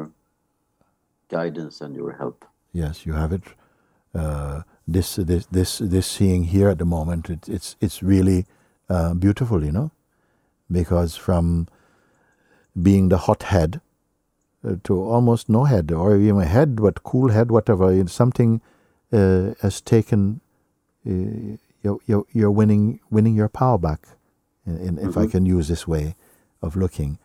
guidance 1.28 1.80
and 1.84 1.96
your 1.96 2.12
help 2.18 2.44
Yes, 2.76 3.06
you 3.06 3.14
have 3.14 3.32
it. 3.32 3.42
Uh, 4.14 4.62
this 4.86 5.16
this 5.16 5.46
this 5.46 5.78
this 5.78 6.06
seeing 6.06 6.44
here 6.44 6.68
at 6.68 6.78
the 6.78 6.84
moment, 6.84 7.30
it, 7.30 7.48
it's 7.48 7.74
it's 7.80 8.02
really 8.02 8.44
uh, 8.90 9.14
beautiful, 9.14 9.64
you 9.64 9.72
know, 9.72 9.92
because 10.70 11.16
from 11.16 11.68
being 12.82 13.08
the 13.08 13.16
hot 13.16 13.44
head 13.44 13.80
uh, 14.62 14.76
to 14.84 15.00
almost 15.00 15.48
no 15.48 15.64
head, 15.64 15.90
or 15.90 16.18
even 16.18 16.42
a 16.42 16.44
head, 16.44 16.76
but 16.76 17.02
cool 17.02 17.30
head, 17.30 17.50
whatever, 17.50 18.06
something 18.08 18.60
uh, 19.10 19.54
has 19.62 19.80
taken 19.80 20.42
uh, 21.06 21.56
you're, 21.82 21.98
you're, 22.06 22.26
you're 22.32 22.50
winning 22.50 23.00
winning 23.10 23.34
your 23.34 23.48
power 23.48 23.78
back, 23.78 24.06
in, 24.66 24.76
in, 24.78 24.98
if 24.98 25.16
I 25.16 25.22
Mm-hmm. 25.22 25.30
can 25.30 25.46
use 25.46 25.68
this 25.68 25.86
way 25.86 26.14
of 26.62 26.76
looking. 26.76 27.18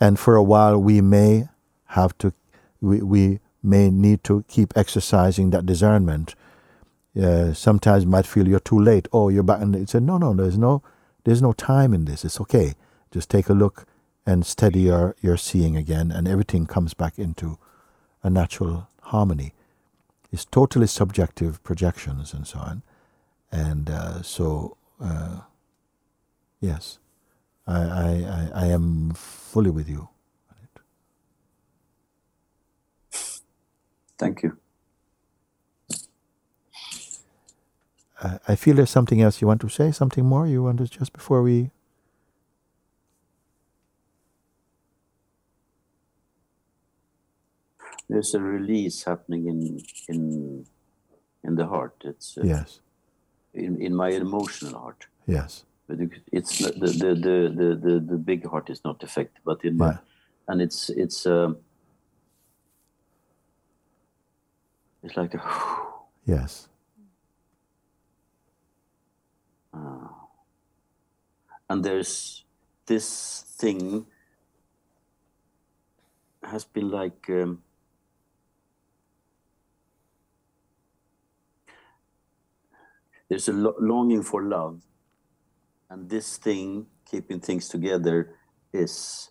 And 0.00 0.18
for 0.18 0.36
a 0.36 0.42
while, 0.42 0.78
we 0.78 1.00
may 1.00 1.48
have 1.86 2.16
to, 2.18 2.32
we, 2.80 3.00
we 3.02 3.40
may 3.62 3.90
need 3.90 4.24
to 4.24 4.44
keep 4.48 4.72
exercising 4.76 5.50
that 5.50 5.64
discernment. 5.66 6.34
Uh, 7.20 7.52
sometimes 7.52 8.04
you 8.04 8.10
might 8.10 8.26
feel 8.26 8.48
you're 8.48 8.58
too 8.60 8.78
late. 8.80 9.06
Oh, 9.12 9.28
you're 9.28 9.42
back, 9.42 9.60
and 9.60 9.76
it's 9.76 9.94
a 9.94 10.00
no, 10.00 10.18
no. 10.18 10.34
There's 10.34 10.58
no, 10.58 10.82
there's 11.24 11.42
no 11.42 11.52
time 11.52 11.94
in 11.94 12.04
this. 12.06 12.24
It's 12.24 12.40
okay. 12.40 12.74
Just 13.10 13.30
take 13.30 13.48
a 13.48 13.52
look 13.54 13.86
and 14.24 14.46
steady 14.46 14.80
your 14.80 15.14
your 15.20 15.36
seeing 15.36 15.76
again, 15.76 16.10
and 16.10 16.26
everything 16.26 16.66
comes 16.66 16.94
back 16.94 17.18
into 17.18 17.58
a 18.22 18.30
natural 18.30 18.88
harmony. 19.02 19.52
It's 20.32 20.44
totally 20.46 20.86
subjective 20.86 21.62
projections 21.62 22.32
and 22.32 22.46
so 22.46 22.58
on. 22.58 22.82
And 23.50 23.90
uh, 23.90 24.22
so, 24.22 24.78
uh, 25.00 25.40
yes, 26.62 27.00
I, 27.66 27.80
I, 27.82 28.08
I, 28.10 28.50
I 28.64 28.66
am 28.68 29.12
fully 29.14 29.70
with 29.70 29.90
you. 29.90 30.10
Thank 34.18 34.42
you. 34.42 34.58
I, 38.22 38.38
I 38.48 38.56
feel 38.56 38.76
there's 38.76 38.90
something 38.90 39.20
else 39.22 39.40
you 39.42 39.48
want 39.48 39.60
to 39.62 39.70
say, 39.70 39.92
something 39.92 40.24
more 40.26 40.46
you 40.46 40.62
want 40.64 40.78
to 40.78 40.88
just 40.88 41.12
before 41.12 41.42
we. 41.42 41.70
There's 48.08 48.34
a 48.34 48.40
release 48.40 49.04
happening 49.04 49.46
in 49.48 49.80
in 50.08 50.66
in 51.44 51.56
the 51.56 51.66
heart. 51.66 51.96
It's 52.04 52.38
uh, 52.38 52.48
Yes, 52.48 52.80
in, 53.54 53.80
in 53.82 53.94
my 53.96 54.10
emotional 54.10 54.78
heart. 54.80 55.06
yes, 55.26 55.64
it's 56.32 56.58
the, 56.58 56.72
the, 56.72 57.14
the, 57.14 57.76
the, 57.82 58.00
the, 58.00 58.16
big 58.16 58.46
heart 58.46 58.70
is 58.70 58.82
not 58.84 59.02
affected, 59.02 59.40
but 59.44 59.64
in 59.64 59.76
my 59.76 59.98
and 60.48 60.60
it's 60.60 60.90
it's 60.90 61.26
um, 61.26 61.56
it's 65.02 65.16
like 65.16 65.34
a, 65.34 65.42
yes, 66.26 66.68
and 71.72 71.84
there's 71.84 72.44
this 72.86 73.44
thing 73.56 74.06
has 76.42 76.64
been 76.64 76.90
like 76.90 77.30
um, 77.30 77.62
there's 83.28 83.48
a 83.48 83.52
lo- 83.52 83.76
longing 83.80 84.22
for 84.22 84.42
love 84.42 84.82
and 85.92 86.08
this 86.08 86.38
thing 86.38 86.86
keeping 87.10 87.40
things 87.40 87.68
together 87.68 88.34
is 88.72 89.30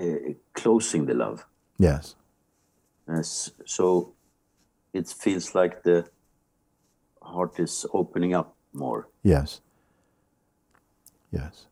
uh, 0.00 0.32
closing 0.54 1.06
the 1.06 1.14
love 1.14 1.46
yes, 1.78 2.14
Yes, 3.08 3.50
so 3.64 4.14
it 4.92 5.08
feels 5.08 5.54
like 5.54 5.82
the 5.84 6.04
heart 7.22 7.60
is 7.60 7.86
opening 7.92 8.34
up 8.34 8.56
more 8.72 9.08
yes, 9.22 9.60
yes. 11.32 11.66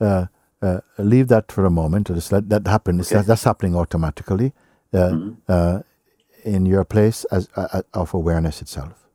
Uh, 0.00 0.26
uh, 0.60 0.80
leave 0.98 1.28
that 1.28 1.52
for 1.52 1.64
a 1.64 1.70
moment. 1.70 2.06
Just 2.08 2.32
let 2.32 2.48
that 2.48 2.66
happen. 2.66 3.00
Okay. 3.00 3.16
that- 3.16 3.26
that's 3.26 3.44
happening 3.44 3.76
automatically 3.76 4.52
uh, 4.92 5.16
uh, 5.48 5.82
in 6.44 6.66
your 6.66 6.84
place 6.84 7.24
as 7.30 7.48
uh, 7.56 7.82
of 7.94 8.14
awareness 8.14 8.62
itself. 8.62 9.08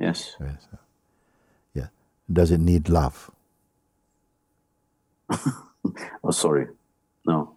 yes 0.00 0.36
Yes. 0.40 0.68
Does 2.32 2.50
it 2.52 2.60
need 2.60 2.88
love? 2.88 3.30
oh 6.24 6.30
sorry. 6.32 6.68
No. 7.26 7.56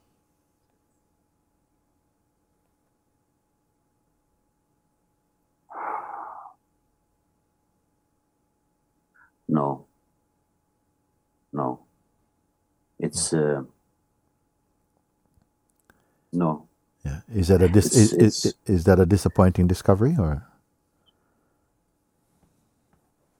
No. 9.49 9.85
No. 11.53 11.81
It's 12.99 13.33
uh, 13.33 13.63
no. 16.33 16.67
Yeah. 17.05 17.21
Is 17.35 17.49
that 17.49 17.61
a 17.63 17.69
dis- 17.69 17.95
It's- 17.95 18.13
is, 18.13 18.13
is, 18.45 18.55
is 18.67 18.85
that 18.85 18.99
a 18.99 19.07
disappointing 19.07 19.67
discovery 19.67 20.15
or? 20.19 20.47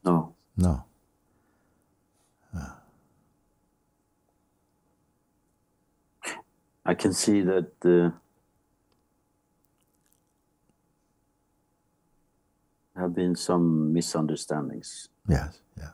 No. 0.05 0.35
No? 0.57 0.85
I 6.87 6.95
can 6.95 7.13
see 7.13 7.41
that 7.41 7.71
uh, 7.85 8.11
have 13.01 13.15
been 13.15 13.35
some 13.35 13.93
misunderstandings 13.93 15.09
Yes. 15.29 15.59
Yeah. 15.77 15.91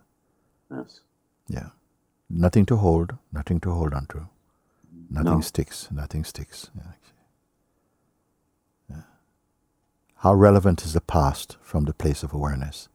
yes 0.72 1.02
Yeah. 1.50 1.70
Nothing 2.30 2.66
to 2.68 2.78
hold. 2.78 3.14
Nothing 3.32 3.60
to 3.62 3.72
hold 3.72 3.94
on 3.94 4.06
to. 4.08 4.22
Nothing 5.10 5.39
No. 5.39 5.41
sticks. 5.41 5.89
Nothing 5.91 6.24
sticks. 6.26 6.70
Yeah. 6.76 6.84
actually. 6.89 7.26
Yeah. 8.89 9.04
How 10.26 10.34
relevant 10.36 10.86
is 10.86 10.94
the 10.94 11.02
past 11.02 11.58
from 11.62 11.86
the 11.86 11.94
place 11.94 12.24
of 12.24 12.34
awareness? 12.34 12.89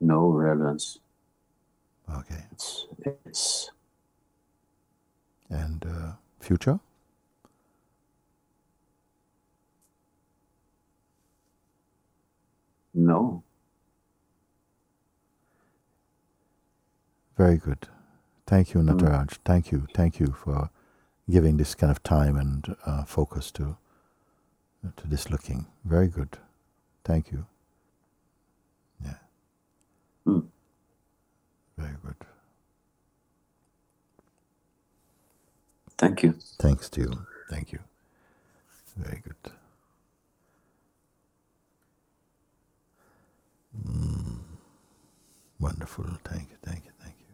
no 0.00 0.20
relevance 0.30 0.98
Okay. 2.18 2.44
it's 2.52 2.86
it's 3.04 3.71
And 5.52 5.84
uh, 5.86 6.12
future? 6.40 6.80
no 12.94 13.42
Very 17.36 17.56
good. 17.56 17.88
Thank 18.46 18.74
you, 18.74 18.80
Nataraj. 18.82 19.38
Thank 19.44 19.72
you. 19.72 19.86
Thank 19.94 20.20
you 20.20 20.28
for 20.44 20.70
giving 21.30 21.56
this 21.56 21.74
kind 21.74 21.90
of 21.90 22.02
time 22.02 22.36
and 22.36 22.76
uh, 22.86 23.04
focus 23.04 23.50
to 23.52 23.76
to 24.96 25.08
this 25.08 25.30
looking. 25.30 25.66
Very 25.84 26.08
good. 26.08 26.38
Thank 27.04 27.32
you. 27.32 27.46
Yeah. 29.04 29.14
Mm. 30.26 30.46
Very 31.78 31.96
good. 32.04 32.16
Thank 36.02 36.24
you. 36.24 36.34
Thanks 36.60 36.90
to 36.90 37.02
you. 37.02 37.26
Thank 37.50 37.72
you. 37.72 37.80
Very 38.96 39.22
good. 39.24 39.52
Mm. 43.86 44.38
Wonderful. 45.60 46.06
Thank 46.24 46.50
you. 46.50 46.56
Thank 46.62 46.84
you. 46.86 46.92
Thank 47.02 47.16
you. 47.20 47.26